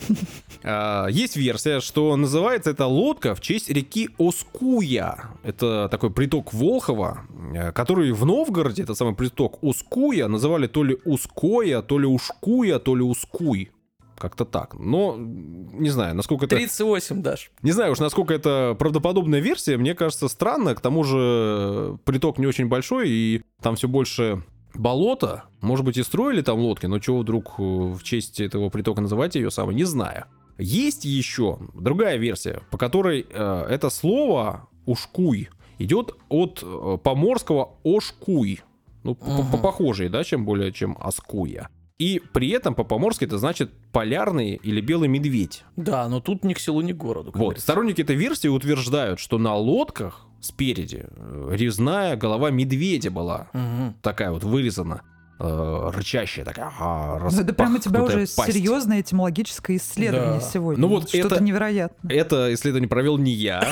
А, 0.64 1.08
Есть 1.08 1.36
версия, 1.36 1.80
что 1.80 2.16
называется 2.16 2.70
эта 2.72 2.86
лодка 2.86 3.36
в 3.36 3.42
честь 3.42 3.70
реки 3.70 4.10
Оскуя. 4.18 5.32
Это 5.44 5.88
такой 5.90 6.12
приток 6.12 6.54
Волхова, 6.54 7.22
э, 7.54 7.72
который 7.72 8.12
в 8.12 8.26
Новгороде, 8.26 8.84
этот 8.84 8.98
самый 8.98 9.16
приток 9.16 9.60
Оскуя, 9.64 10.28
называли 10.28 10.68
то 10.68 10.84
ли 10.84 10.98
Ускоя, 11.06 11.82
то 11.82 11.98
ли 12.00 12.06
Ушкуя, 12.06 12.80
то 12.80 12.96
ли 12.96 13.02
Ускуй. 13.04 13.72
Как-то 14.18 14.46
так. 14.46 14.76
Но 14.76 15.16
не 15.18 15.90
знаю, 15.90 16.14
насколько 16.14 16.46
это... 16.46 16.56
38, 16.56 17.24
Даш. 17.24 17.52
Не 17.64 17.72
знаю 17.72 17.94
уж, 17.94 18.00
насколько 18.00 18.36
это 18.36 18.76
правдоподобная 18.78 19.40
версия, 19.40 19.78
мне 19.78 19.96
кажется 19.96 20.28
странно. 20.28 20.76
К 20.76 20.80
тому 20.82 21.04
же 21.04 21.98
приток 22.06 22.38
не 22.38 22.46
очень 22.46 22.68
большой, 22.68 23.10
и 23.10 23.42
там 23.64 23.76
все 23.76 23.88
больше 23.88 24.44
болото. 24.76 25.44
Может 25.62 25.86
быть, 25.86 25.98
и 25.98 26.04
строили 26.04 26.42
там 26.42 26.60
лодки, 26.60 26.86
но 26.86 27.00
чего 27.00 27.20
вдруг 27.20 27.56
э, 27.58 27.62
в 27.64 28.02
честь 28.04 28.40
этого 28.40 28.70
притока 28.70 29.02
называть 29.02 29.36
ее 29.36 29.52
самой, 29.52 29.76
не 29.76 29.84
знаю. 29.84 30.26
Есть 30.58 31.06
еще 31.06 31.58
другая 31.74 32.18
версия, 32.18 32.62
по 32.72 32.78
которой 32.78 33.26
э, 33.30 33.66
это 33.70 33.90
слово 33.90 34.68
«ушкуй» 34.86 35.50
идет 35.80 36.16
от 36.30 36.60
э, 36.64 36.98
поморского 37.04 37.72
«ошкуй». 37.84 38.62
Ну, 39.04 39.16
по- 39.16 39.26
Мгм. 39.26 39.52
по- 39.52 39.58
похожий, 39.58 40.10
да, 40.10 40.24
чем 40.24 40.46
более, 40.46 40.72
чем 40.72 40.96
«аскуя». 41.00 41.70
И 41.98 42.20
при 42.34 42.50
этом 42.50 42.74
по-поморски 42.74 43.26
это 43.26 43.38
значит 43.38 43.72
полярный 43.92 44.56
или 44.56 44.82
белый 44.82 45.08
медведь. 45.08 45.64
Да, 45.76 46.08
но 46.08 46.20
тут 46.20 46.44
ни 46.44 46.54
к 46.54 46.60
селу, 46.60 46.82
ни 46.82 46.94
к 46.94 46.98
городу. 46.98 47.32
Вот, 47.34 47.40
говорится. 47.40 47.64
сторонники 47.64 48.02
этой 48.02 48.16
версии 48.16 48.48
утверждают, 48.48 49.20
что 49.20 49.38
на 49.38 49.56
лодках 49.56 50.26
спереди 50.42 51.06
э, 51.10 51.50
резная 51.54 52.16
голова 52.16 52.50
медведя 52.50 53.12
была 53.12 53.48
Мгм. 53.54 53.96
такая 54.02 54.32
вот 54.32 54.44
вырезана, 54.44 55.02
э, 55.40 55.90
рычащая 55.94 56.44
такая. 56.46 56.72
а, 56.80 57.20
Ну, 57.32 57.42
это 57.42 57.54
прямо 57.54 57.76
у 57.78 57.80
тебя 57.80 58.04
уже 58.04 58.28
пасть. 58.36 58.54
серьезное 58.54 59.02
этимологическое 59.02 59.78
исследование 59.78 60.40
Да. 60.40 60.46
сегодня. 60.46 60.82
Ну 60.82 60.88
вот 60.88 61.10
Что-то 61.10 61.36
это- 61.36 61.44
невероятное. 61.44 62.12
Это 62.16 62.54
исследование 62.54 62.90
провел 62.90 63.18
не 63.18 63.32
я. 63.32 63.72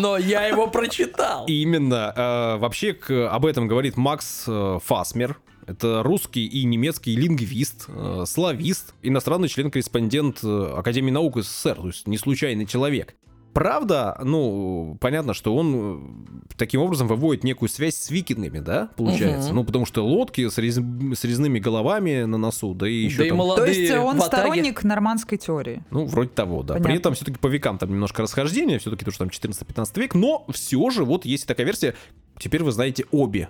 Но 0.00 0.18
я 0.18 0.46
его 0.46 0.66
прочитал. 0.68 1.46
Именно. 1.46 2.12
э, 2.14 2.56
Вообще 2.58 2.92
к- 2.92 3.30
об 3.30 3.46
этом 3.46 3.68
говорит 3.68 3.96
Макс 3.96 4.44
э, 4.46 4.78
Фасмер. 4.84 5.38
Это 5.66 6.02
русский 6.02 6.46
и 6.46 6.64
немецкий 6.64 7.14
лингвист, 7.16 7.86
э, 7.88 8.24
славист, 8.26 8.94
иностранный 9.02 9.48
член-корреспондент 9.48 10.40
э, 10.42 10.74
Академии 10.76 11.10
наук 11.10 11.38
СССР, 11.42 11.74
то 11.76 11.86
есть 11.88 12.06
не 12.06 12.16
случайный 12.18 12.64
человек. 12.66 13.14
Правда, 13.58 14.16
ну, 14.22 14.96
понятно, 15.00 15.34
что 15.34 15.56
он 15.56 16.22
э, 16.48 16.54
таким 16.56 16.80
образом 16.80 17.08
выводит 17.08 17.42
некую 17.42 17.68
связь 17.68 17.96
с 17.96 18.08
викингами, 18.08 18.60
да, 18.60 18.90
получается? 18.96 19.48
Мгм. 19.48 19.56
Ну, 19.56 19.64
потому 19.64 19.84
что 19.84 20.06
лодки 20.06 20.48
с, 20.48 20.58
рез- 20.58 20.78
с 21.18 21.24
резными 21.24 21.58
головами 21.58 22.22
на 22.22 22.38
носу, 22.38 22.72
да 22.74 22.88
и 22.88 22.94
еще 22.94 23.18
Да 23.18 23.24
и 23.24 23.28
там... 23.30 23.38
То 23.38 23.44
молодые 23.44 23.80
есть 23.80 23.92
он 23.94 24.18
ватаги. 24.18 24.26
сторонник 24.42 24.84
нормандской 24.84 25.38
теории. 25.38 25.82
Ну, 25.90 26.04
вроде 26.04 26.30
того, 26.30 26.62
да. 26.62 26.74
При 26.74 26.82
Понятно. 26.84 27.00
этом 27.00 27.14
все-таки 27.14 27.38
по 27.38 27.48
векам 27.48 27.78
там 27.78 27.90
немножко 27.90 28.22
расхождение, 28.22 28.78
все-таки 28.78 29.04
тоже 29.04 29.18
там 29.18 29.28
14-15 29.28 30.00
век, 30.00 30.14
но 30.14 30.46
все 30.50 30.88
же 30.90 31.04
вот 31.04 31.24
есть 31.24 31.48
такая 31.48 31.66
версия, 31.66 31.96
теперь 32.38 32.62
вы 32.62 32.70
знаете 32.70 33.06
обе. 33.10 33.48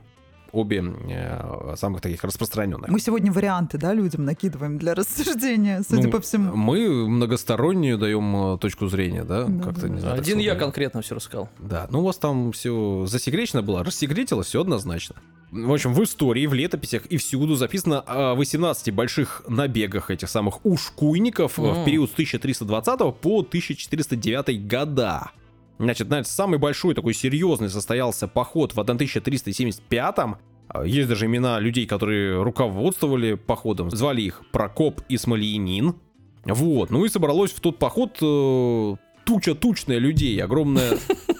Обе 0.52 0.82
э, 1.08 1.74
самых 1.76 2.00
таких 2.00 2.24
распространенных. 2.24 2.88
Мы 2.88 3.00
сегодня 3.00 3.30
варианты, 3.30 3.78
да, 3.78 3.92
людям 3.92 4.24
накидываем 4.24 4.78
для 4.78 4.94
рассуждения, 4.94 5.82
судя 5.87 6.04
Ну, 6.04 6.11
по 6.11 6.20
всему. 6.20 6.56
Мы 6.56 7.08
многостороннюю 7.08 7.98
даем 7.98 8.54
э, 8.54 8.58
точку 8.58 8.88
зрения, 8.88 9.24
да? 9.24 9.44
Да, 9.44 9.64
Как-то 9.64 9.82
да, 9.82 9.88
не 9.88 10.00
знаю. 10.00 10.20
Один 10.20 10.38
я 10.38 10.54
конкретно 10.54 11.02
все 11.02 11.14
рассказал. 11.14 11.48
Да, 11.58 11.87
ну 11.90 12.00
у 12.00 12.04
вас 12.04 12.16
там 12.16 12.52
все 12.52 13.04
засекречено 13.06 13.62
было, 13.62 13.84
рассекретилось 13.84 14.46
все 14.46 14.61
однозначно. 14.61 15.16
В 15.50 15.72
общем, 15.72 15.94
в 15.94 16.02
истории, 16.04 16.46
в 16.46 16.52
летописях 16.52 17.06
и 17.06 17.16
всюду 17.16 17.54
записано 17.54 18.00
о 18.00 18.34
18 18.34 18.92
больших 18.92 19.42
набегах 19.48 20.11
этих 20.11 20.28
самых 20.28 20.64
ушкуйников 20.64 21.58
э, 21.58 21.62
в 21.62 21.84
период 21.84 22.11
с 22.11 22.12
1320 22.14 22.98
по 23.20 23.40
1409 23.40 24.68
года. 24.68 25.30
Значит, 25.78 26.08
знаете, 26.08 26.30
самый 26.30 26.58
большой 26.58 26.94
такой 26.94 27.14
серьезный 27.14 27.68
состоялся 27.68 28.26
поход 28.26 28.74
в 28.74 28.80
1375 28.80 30.14
А, 30.68 30.84
Есть 30.84 31.08
даже 31.08 31.26
имена 31.26 31.60
людей, 31.60 31.86
которые 31.86 32.42
руководствовали 32.42 33.34
походом. 33.34 33.90
Звали 33.90 34.22
их 34.22 34.42
Прокоп 34.52 35.00
и 35.08 35.16
Смольянин. 35.16 35.94
Вот. 36.44 36.90
Ну 36.90 37.04
и 37.04 37.08
собралось 37.08 37.52
в 37.52 37.60
тот 37.60 37.78
поход 37.78 38.18
э, 38.20 38.96
туча 39.24 39.54
тучная 39.54 39.98
людей. 39.98 40.42
Огромная 40.42 40.98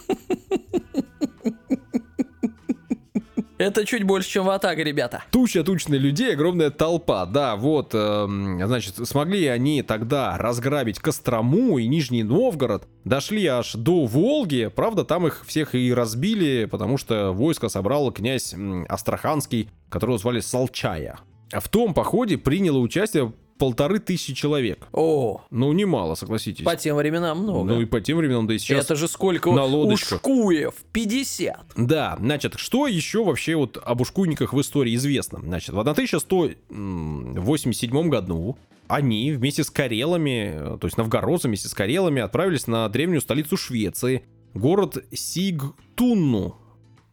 Это 3.59 3.85
чуть 3.85 4.03
больше, 4.03 4.29
чем 4.29 4.45
Ватага, 4.45 4.83
ребята. 4.83 5.25
Туча 5.31 5.65
тучных 5.65 5.99
людей, 5.99 6.31
огромная 6.31 6.69
толпа. 6.69 7.25
Да, 7.25 7.57
вот, 7.57 7.93
эм, 7.93 8.65
значит, 8.65 9.05
смогли 9.05 9.47
они 9.47 9.83
тогда 9.83 10.37
разграбить 10.37 10.99
Кострому 10.99 11.77
и 11.77 11.85
Нижний 11.85 12.23
Новгород. 12.23 12.87
Дошли 13.03 13.45
аж 13.47 13.73
до 13.73 14.05
Волги. 14.05 14.71
Правда, 14.73 15.03
там 15.03 15.27
их 15.27 15.45
всех 15.45 15.75
и 15.75 15.93
разбили, 15.93 16.69
потому 16.71 16.97
что 16.97 17.33
войско 17.33 17.67
собрал 17.67 18.13
князь 18.13 18.55
Астраханский, 18.87 19.69
которого 19.89 20.17
звали 20.17 20.39
Солчая. 20.39 21.19
В 21.51 21.67
том 21.67 21.93
походе 21.93 22.37
приняло 22.37 22.77
участие 22.77 23.33
полторы 23.59 23.99
тысячи 23.99 24.33
человек. 24.33 24.87
О, 24.93 25.43
Ну, 25.51 25.71
немало, 25.73 26.15
согласитесь. 26.15 26.65
по 26.65 26.75
тем 26.75 26.95
временам 26.95 27.43
много. 27.43 27.73
Ну 27.73 27.81
и 27.81 27.85
по 27.85 28.01
тем 28.01 28.17
временам, 28.17 28.47
да 28.47 28.55
и 28.55 28.57
сейчас. 28.57 28.85
Это 28.85 28.95
же 28.95 29.07
сколько 29.07 29.51
на 29.51 29.65
лодочках. 29.65 30.21
ушкуев? 30.25 30.73
50. 30.91 31.65
Да, 31.75 32.17
значит, 32.19 32.55
что 32.57 32.87
еще 32.87 33.23
вообще 33.23 33.55
вот 33.55 33.77
об 33.83 34.01
ушкуйниках 34.01 34.53
в 34.53 34.61
истории 34.61 34.95
известно? 34.95 35.39
Значит, 35.43 35.75
в 35.75 35.79
1187 35.79 38.09
году 38.09 38.57
они 38.87 39.31
вместе 39.33 39.63
с 39.63 39.69
карелами, 39.69 40.77
то 40.79 40.87
есть 40.87 40.97
новгородцы 40.97 41.47
вместе 41.47 41.67
с 41.67 41.73
карелами 41.73 42.21
отправились 42.21 42.65
на 42.65 42.87
древнюю 42.89 43.21
столицу 43.21 43.55
Швеции, 43.57 44.23
город 44.55 44.97
Сигтунну. 45.11 46.55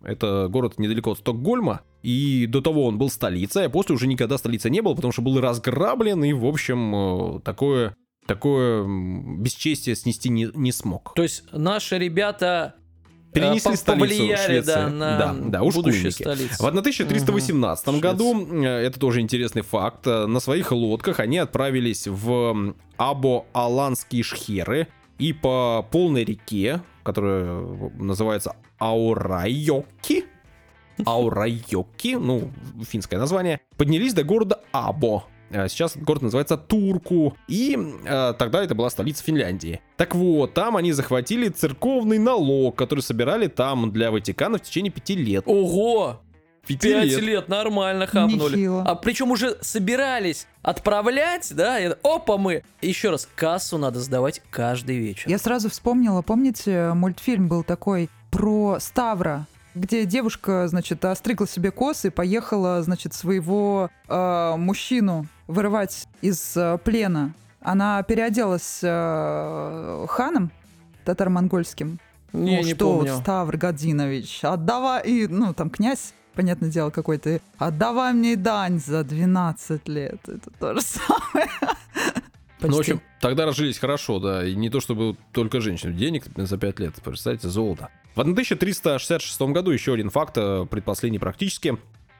Это 0.03 0.49
город 0.49 0.79
недалеко 0.79 1.11
от 1.13 1.19
Стокгольма. 1.19 1.83
И 2.07 2.47
до 2.47 2.61
того 2.61 2.87
он 2.87 2.99
был 2.99 3.11
столицей, 3.11 3.67
а 3.67 3.69
после 3.69 3.97
уже 3.97 4.07
никогда 4.07 4.39
столицей 4.39 4.71
не 4.71 4.81
был, 4.81 4.95
потому 4.95 5.11
что 5.13 5.23
был 5.23 5.41
разграблен, 5.41 6.23
и, 6.23 6.33
в 6.33 6.47
общем, 6.47 6.95
э, 7.37 7.41
такое 7.41 7.97
такое 8.27 8.85
бесчестие 9.39 9.97
снести 9.97 10.29
не, 10.29 10.49
не 10.55 10.71
смог. 10.73 11.15
То 11.15 11.23
есть 11.25 11.45
наши 11.53 11.99
ребята 11.99 12.75
э, 13.33 13.33
Перенесли 13.35 13.73
по- 13.73 13.77
столицу 13.77 14.37
Швеции. 14.37 14.61
да, 14.61 14.89
на 14.89 15.19
Да, 15.19 15.35
да, 15.37 15.63
столицу. 15.71 16.63
В 16.63 16.67
1318 16.67 17.87
Мгм. 17.89 18.01
году, 18.01 18.47
э, 18.63 18.67
это 18.67 19.01
тоже 19.01 19.21
интересный 19.21 19.63
факт, 19.63 20.07
на 20.07 20.39
своих 20.41 20.71
лодках 20.71 21.19
они 21.19 21.39
отправились 21.39 22.07
в 22.07 22.75
Або-Аланские 22.99 24.23
шхеры 24.23 24.87
и 25.19 25.33
по 25.33 25.87
полной 25.91 26.25
реке, 26.25 26.83
которая 27.03 27.61
называется 27.99 28.55
Аурайоки, 28.79 30.25
Аурайоки, 31.05 32.17
ну, 32.17 32.51
финское 32.89 33.19
название, 33.19 33.61
поднялись 33.77 34.15
до 34.15 34.25
города 34.25 34.61
Або. 34.73 35.25
Э, 35.51 35.69
Сейчас 35.69 35.93
этот 35.93 36.05
город 36.05 36.23
называется 36.23 36.57
Турку. 36.57 37.37
И 37.49 37.77
э, 38.05 38.35
тогда 38.39 38.63
это 38.63 38.75
была 38.75 38.91
столица 38.91 39.23
Финляндии. 39.23 39.81
Так 39.97 40.15
вот, 40.15 40.55
там 40.55 40.77
они 40.77 40.93
захватили 40.93 41.49
церковный 41.49 42.19
налог, 42.19 42.77
который 42.77 43.01
собирали 43.01 43.47
там 43.47 43.93
для 43.93 44.11
Ватикана 44.11 44.59
в 44.59 44.63
течение 44.63 44.93
пяти 44.93 45.15
лет. 45.15 45.45
Ого! 45.47 46.21
Пяти 46.67 46.89
Пять 46.93 47.05
лет. 47.11 47.21
лет. 47.23 47.49
нормально 47.49 48.09
хапнули. 48.09 48.57
Нехило. 48.57 48.83
А 48.83 48.97
причем 48.97 49.31
уже 49.31 49.57
собирались 49.61 50.49
отправлять, 50.63 51.55
да? 51.55 51.79
и 51.79 51.95
опа, 52.03 52.39
мы. 52.39 52.65
Еще 52.83 53.11
раз, 53.11 53.29
кассу 53.37 53.79
надо 53.79 54.01
сдавать 54.01 54.43
каждый 54.51 54.99
вечер. 54.99 55.31
Я 55.31 55.39
сразу 55.39 55.71
вспомнила, 55.71 56.23
помните, 56.23 56.93
мультфильм 56.93 57.47
был 57.47 57.63
такой 57.63 58.11
про 58.33 58.79
Ставра, 58.81 59.47
где 59.77 60.07
девушка, 60.07 60.67
значит, 60.69 61.05
остригла 61.05 61.47
себе 61.47 61.71
косы 61.71 62.09
и 62.09 62.11
поехала, 62.11 62.83
значит, 62.83 63.13
своего 63.13 63.91
э, 64.09 64.55
мужчину 64.57 65.27
вырывать 65.47 66.09
из 66.23 66.57
э, 66.57 66.79
плена. 66.83 67.35
Она 67.61 68.03
переоделась 68.03 68.81
э, 68.83 70.07
ханом 70.09 70.51
татаро-монгольским. 71.05 71.99
Не, 72.33 72.57
ну 72.57 72.63
не 72.63 72.75
что, 72.75 72.97
помню. 72.97 73.17
Ставр 73.19 73.57
Годинович, 73.57 74.45
отдавай, 74.45 75.03
и, 75.05 75.27
ну, 75.27 75.53
там 75.55 75.71
князь, 75.71 76.15
понятное 76.35 76.71
дело, 76.71 76.91
какой-то, 76.91 77.41
отдавай 77.59 78.13
мне 78.15 78.37
дань 78.37 78.81
за 78.81 79.05
12 79.05 79.89
лет. 79.89 80.21
Это 80.27 80.51
то 80.59 80.75
же 80.75 80.81
самое. 80.81 81.49
Ну, 82.59 82.69
в 82.69 82.77
Почти. 82.79 82.93
общем, 82.93 83.07
тогда 83.21 83.45
разжились 83.45 83.79
хорошо, 83.79 84.19
да, 84.19 84.43
и 84.43 84.55
не 84.55 84.71
то 84.71 84.81
чтобы 84.81 85.19
только 85.33 85.61
женщин. 85.61 85.95
Денег 85.95 86.25
за 86.35 86.57
5 86.57 86.81
лет, 86.81 86.95
представьте, 87.05 87.49
золото. 87.49 87.91
В 88.17 88.21
1366 88.21 89.39
году, 89.53 89.71
еще 89.71 89.93
один 89.93 90.09
факт, 90.09 90.39
э, 90.39 90.65
предпоследний 90.71 91.21
практически, 91.21 91.77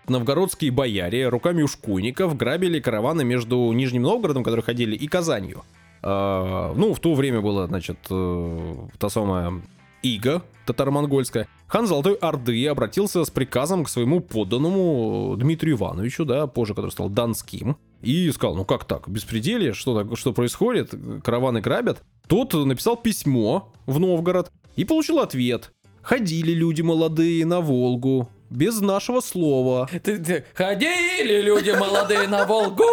новгородские 0.09 0.71
бояре 0.71 1.31
руками 1.31 1.63
ушкуйников 1.63 2.37
грабили 2.37 2.81
караваны 2.81 3.25
между 3.25 3.73
Нижним 3.73 4.03
Новгородом, 4.03 4.45
которые 4.45 4.63
ходили, 4.63 4.95
и 4.95 5.09
Казанью. 5.09 5.63
Э, 6.03 6.75
ну, 6.77 6.93
в 6.93 7.01
то 7.01 7.15
время 7.15 7.41
было, 7.41 7.67
значит, 7.67 7.97
э, 8.11 8.75
та 8.99 9.09
самая 9.09 9.63
Ига 10.03 10.43
татаро-монгольская. 10.67 11.49
Хан 11.67 11.87
Золотой 11.87 12.15
Орды 12.17 12.67
обратился 12.67 13.25
с 13.25 13.31
приказом 13.31 13.85
к 13.85 13.89
своему 13.89 14.21
подданному 14.21 15.35
Дмитрию 15.39 15.77
Ивановичу, 15.77 16.27
да, 16.27 16.47
позже 16.47 16.75
который 16.75 16.91
стал 16.91 17.09
Донским, 17.09 17.79
и 18.03 18.31
сказал, 18.33 18.55
ну 18.55 18.67
как 18.67 18.85
так, 18.85 19.09
беспределие, 19.09 19.73
что, 19.73 20.03
так, 20.03 20.19
что 20.19 20.35
происходит, 20.35 20.95
караваны 21.25 21.63
грабят. 21.63 22.03
Тот 22.29 22.53
написал 22.53 22.97
письмо 22.97 23.73
в 23.87 23.99
Новгород 23.99 24.53
и 24.77 24.85
получил 24.85 25.21
ответ. 25.21 25.73
Ходили 26.11 26.53
люди 26.53 26.83
молодые 26.83 27.45
на 27.45 27.61
Волгу, 27.61 28.29
без 28.49 28.81
нашего 28.81 29.21
слова. 29.21 29.89
Ты- 30.05 30.19
ты- 30.19 30.45
Ходили 30.55 31.43
люди 31.43 31.71
молодые 31.71 32.29
на 32.29 32.47
Волгу, 32.47 32.85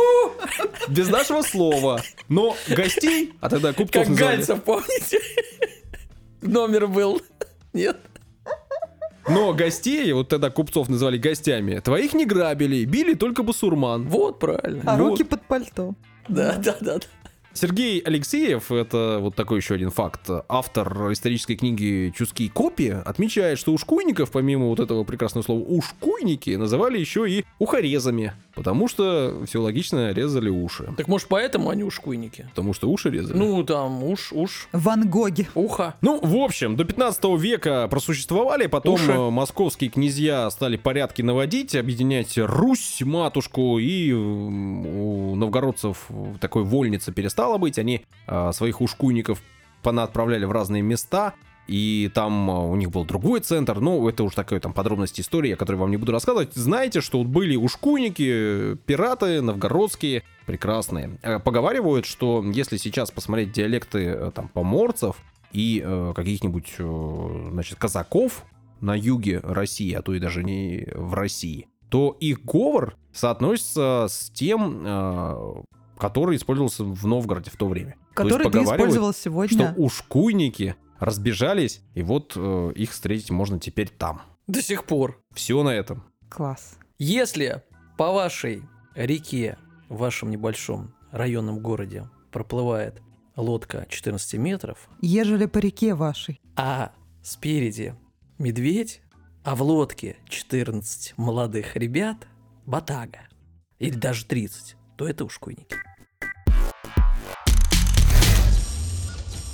Без 0.88 1.10
нашего 1.10 1.44
слова. 1.44 2.02
Но 2.28 2.56
гостей, 2.68 3.34
а 3.40 3.50
тогда 3.50 3.72
купцов 3.72 4.08
как 4.08 4.16
Гальцев, 4.16 4.64
помните? 4.64 5.20
Номер 6.42 6.88
был. 6.88 7.22
Нет? 7.72 7.98
Но 9.30 9.54
гостей, 9.54 10.12
вот 10.14 10.30
тогда 10.30 10.50
купцов 10.50 10.90
называли 10.90 11.20
гостями, 11.20 11.78
твоих 11.82 12.16
не 12.16 12.26
грабили, 12.26 12.84
били 12.84 13.14
только 13.14 13.44
басурман. 13.44 14.08
Вот 14.08 14.40
правильно. 14.40 14.82
А 14.88 14.98
Вот. 14.98 15.10
руки 15.12 15.24
под 15.24 15.44
пальто. 15.46 15.94
Да, 16.28 16.56
да, 16.58 16.76
да. 16.82 16.98
да. 16.98 17.06
Сергей 17.56 18.00
Алексеев, 18.00 18.72
это 18.72 19.20
вот 19.22 19.36
такой 19.36 19.60
еще 19.60 19.76
один 19.76 19.92
факт, 19.92 20.28
автор 20.50 21.12
исторической 21.14 21.56
книги 21.56 22.12
«Чуские 22.16 22.50
копии», 22.50 22.90
отмечает, 23.06 23.60
что 23.60 23.74
ушкуйников, 23.74 24.32
помимо 24.32 24.66
вот 24.66 24.80
этого 24.80 25.04
прекрасного 25.04 25.44
слова 25.44 25.60
«ушкуйники», 25.60 26.50
называли 26.52 26.98
еще 26.98 27.30
и 27.30 27.46
ухорезами, 27.60 28.34
потому 28.56 28.88
что 28.88 29.42
все 29.48 29.60
логично 29.62 30.12
резали 30.12 30.50
уши. 30.50 30.94
Так 30.98 31.08
может 31.08 31.28
поэтому 31.28 31.70
они 31.70 31.84
ушкуйники? 31.84 32.46
Потому 32.50 32.74
что 32.74 32.90
уши 32.90 33.10
резали. 33.10 33.38
Ну, 33.38 33.64
там, 33.64 34.04
уж, 34.04 34.32
уж, 34.32 34.68
Ван 34.72 35.10
Гоги. 35.10 35.48
ухо. 35.56 35.96
Ну, 36.02 36.20
в 36.22 36.36
общем, 36.38 36.76
до 36.76 36.86
15 36.86 37.24
века 37.40 37.88
просуществовали, 37.90 38.68
потом 38.68 38.96
Уши. 38.96 39.12
э, 39.12 39.30
московские 39.30 39.90
князья 39.90 40.50
стали 40.50 40.78
порядки 40.78 41.22
наводить, 41.22 41.76
объединять 41.76 42.38
Русь, 42.38 43.02
матушку, 43.04 43.80
и 43.80 44.12
м, 44.12 44.86
у 44.86 45.36
новгородцев 45.36 46.08
такой 46.40 46.64
вольницы 46.64 47.12
перестало 47.12 47.58
быть, 47.58 47.80
они 47.80 48.06
э, 48.28 48.52
своих 48.54 48.82
ушкуйников 48.82 49.42
понаотправляли 49.82 50.46
в 50.46 50.52
разные 50.52 50.82
места, 50.82 51.34
и 51.68 52.12
там 52.14 52.50
э, 52.50 52.54
у 52.54 52.76
них 52.76 52.92
был 52.92 53.06
другой 53.06 53.40
центр, 53.40 53.80
но 53.80 54.08
это 54.10 54.24
уж 54.24 54.36
такая 54.36 54.60
там 54.60 54.74
подробность 54.74 55.20
истории, 55.20 55.52
о 55.52 55.56
которой 55.56 55.78
вам 55.78 55.92
не 55.92 55.98
буду 55.98 56.12
рассказывать. 56.12 56.54
Знаете, 56.54 57.02
что 57.02 57.20
вот 57.20 57.28
были 57.28 57.56
ушкуйники, 57.56 58.76
пираты 58.86 59.42
новгородские, 59.42 60.24
прекрасные. 60.46 61.18
Э, 61.22 61.40
Поговаривают, 61.40 62.06
что 62.06 62.44
если 62.46 62.78
сейчас 62.78 63.12
посмотреть 63.12 63.52
диалекты 63.52 64.00
э, 64.06 64.32
там 64.34 64.48
поморцев 64.50 65.16
и 65.52 65.82
э, 65.84 66.14
каких-нибудь, 66.16 66.74
э, 66.80 67.48
значит, 67.52 67.80
казаков 67.80 68.44
на 68.82 68.96
юге 68.96 69.40
России, 69.44 69.94
а 69.94 70.02
то 70.02 70.14
и 70.14 70.20
даже 70.20 70.44
не 70.44 70.88
в 70.94 71.14
России, 71.14 71.68
то 71.90 72.18
их 72.20 72.44
говор 72.44 72.98
соотносится 73.14 74.08
с 74.10 74.30
тем, 74.32 74.82
э, 74.86 75.54
который 75.98 76.36
использовался 76.36 76.84
в 76.84 77.06
Новгороде 77.08 77.50
в 77.52 77.56
то 77.56 77.68
время. 77.68 77.96
То 78.16 78.24
есть 78.24 78.36
Который 78.36 78.52
ты 78.52 78.64
использовал 78.64 79.14
что 79.14 79.22
сегодня. 79.22 79.74
ушкуйники 79.78 80.76
разбежались, 81.04 81.82
и 81.94 82.02
вот 82.04 82.34
э, 82.36 82.72
их 82.76 82.92
встретить 82.92 83.30
можно 83.32 83.60
теперь 83.60 83.90
там. 83.90 84.22
До 84.48 84.62
сих 84.62 84.86
пор. 84.86 85.22
Все 85.34 85.62
на 85.64 85.70
этом. 85.70 86.04
Класс. 86.30 86.78
Если 86.98 87.62
по 87.98 88.12
вашей 88.12 88.64
реке, 88.96 89.58
в 89.90 89.98
вашем 89.98 90.30
небольшом 90.32 90.94
районном 91.12 91.60
городе 91.60 92.10
проплывает 92.32 93.02
лодка 93.36 93.86
14 93.90 94.34
метров, 94.40 94.90
Ежели 95.02 95.46
по 95.46 95.60
реке 95.60 95.94
вашей. 95.96 96.42
а 96.56 96.92
спереди 97.22 97.96
медведь, 98.38 99.02
а 99.44 99.56
в 99.56 99.62
лодке 99.64 100.18
14 100.30 101.14
молодых 101.18 101.76
ребят, 101.76 102.28
батага, 102.66 103.20
или 103.80 103.96
даже 103.96 104.26
30, 104.26 104.76
то 104.98 105.08
это 105.08 105.26
ушкуйники. 105.26 105.76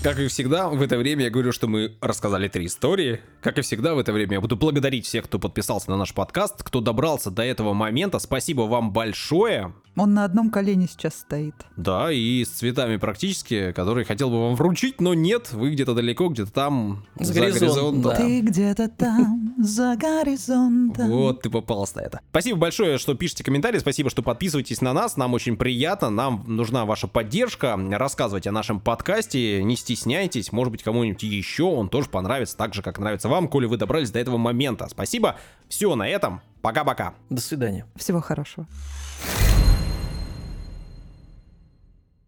Как 0.02 0.18
и 0.18 0.28
всегда, 0.28 0.70
в 0.70 0.82
это 0.82 0.98
время 0.98 1.26
я 1.26 1.30
говорю, 1.30 1.52
что 1.52 1.68
мы 1.68 1.98
рассказали 2.00 2.48
три 2.48 2.68
истории. 2.68 3.20
Как 3.42 3.58
и 3.58 3.62
всегда, 3.62 3.96
в 3.96 4.00
это 4.00 4.14
время 4.14 4.36
я 4.36 4.42
буду 4.42 4.56
благодарить 4.56 5.06
всех, 5.06 5.26
кто 5.26 5.40
подписался 5.40 5.90
на 5.90 5.98
наш 5.98 6.14
подкаст, 6.14 6.64
кто 6.64 6.80
добрался 6.80 7.32
до 7.32 7.44
этого 7.44 7.74
момента. 7.74 8.20
Спасибо 8.20 8.62
вам 8.62 8.94
большое. 8.94 9.74
Он 9.96 10.14
на 10.14 10.24
одном 10.24 10.50
колене 10.50 10.88
сейчас 10.88 11.16
стоит. 11.16 11.56
Да, 11.76 12.10
и 12.10 12.46
с 12.46 12.50
цветами 12.50 12.96
практически, 12.96 13.74
которые 13.74 14.06
хотел 14.06 14.30
бы 14.30 14.42
вам 14.42 14.56
вручить, 14.56 15.02
но 15.02 15.14
нет, 15.14 15.52
вы 15.52 15.72
где-то 15.72 15.94
далеко, 15.94 16.30
где-то 16.30 16.52
там, 16.54 17.06
С 17.20 17.28
за 17.28 17.34
горизонтом, 17.34 17.68
горизонтом. 17.68 18.02
да. 18.04 18.16
Ты 18.16 18.40
где-то 18.40 18.88
там, 18.88 19.56
за 19.62 19.98
горизонтом. 19.98 21.10
Вот 21.10 21.42
ты 21.42 21.50
попался 21.50 21.98
на 21.98 22.02
это. 22.02 22.22
Спасибо 22.30 22.60
большое, 22.60 22.98
что 22.98 23.14
пишете 23.16 23.44
комментарии, 23.44 23.80
спасибо, 23.80 24.10
что 24.10 24.24
подписываетесь 24.24 24.80
на 24.80 24.94
нас, 24.94 25.18
нам 25.18 25.34
очень 25.34 25.58
приятно, 25.58 26.10
нам 26.10 26.46
нужна 26.48 26.86
ваша 26.86 27.08
поддержка, 27.08 27.78
рассказывайте 27.92 28.50
о 28.50 28.54
нашем 28.54 28.80
подкасте, 28.80 29.62
не 29.64 29.76
стесняйтесь, 29.90 30.52
может 30.52 30.72
быть 30.72 30.84
кому-нибудь 30.84 31.24
еще 31.24 31.64
он 31.64 31.90
тоже 31.90 32.10
понравится, 32.10 32.56
так 32.56 32.76
же, 32.76 32.84
как 32.84 33.00
нравится 33.00 33.28
вам, 33.28 33.48
коли 33.48 33.66
вы 33.66 33.78
добрались 33.78 34.12
до 34.12 34.20
этого 34.20 34.38
момента. 34.38 34.88
Спасибо, 34.88 35.38
все 35.68 35.96
на 35.96 36.08
этом, 36.08 36.42
пока-пока. 36.62 37.16
До 37.30 37.42
свидания. 37.42 37.88
Всего 37.96 38.22
хорошего. 38.22 38.68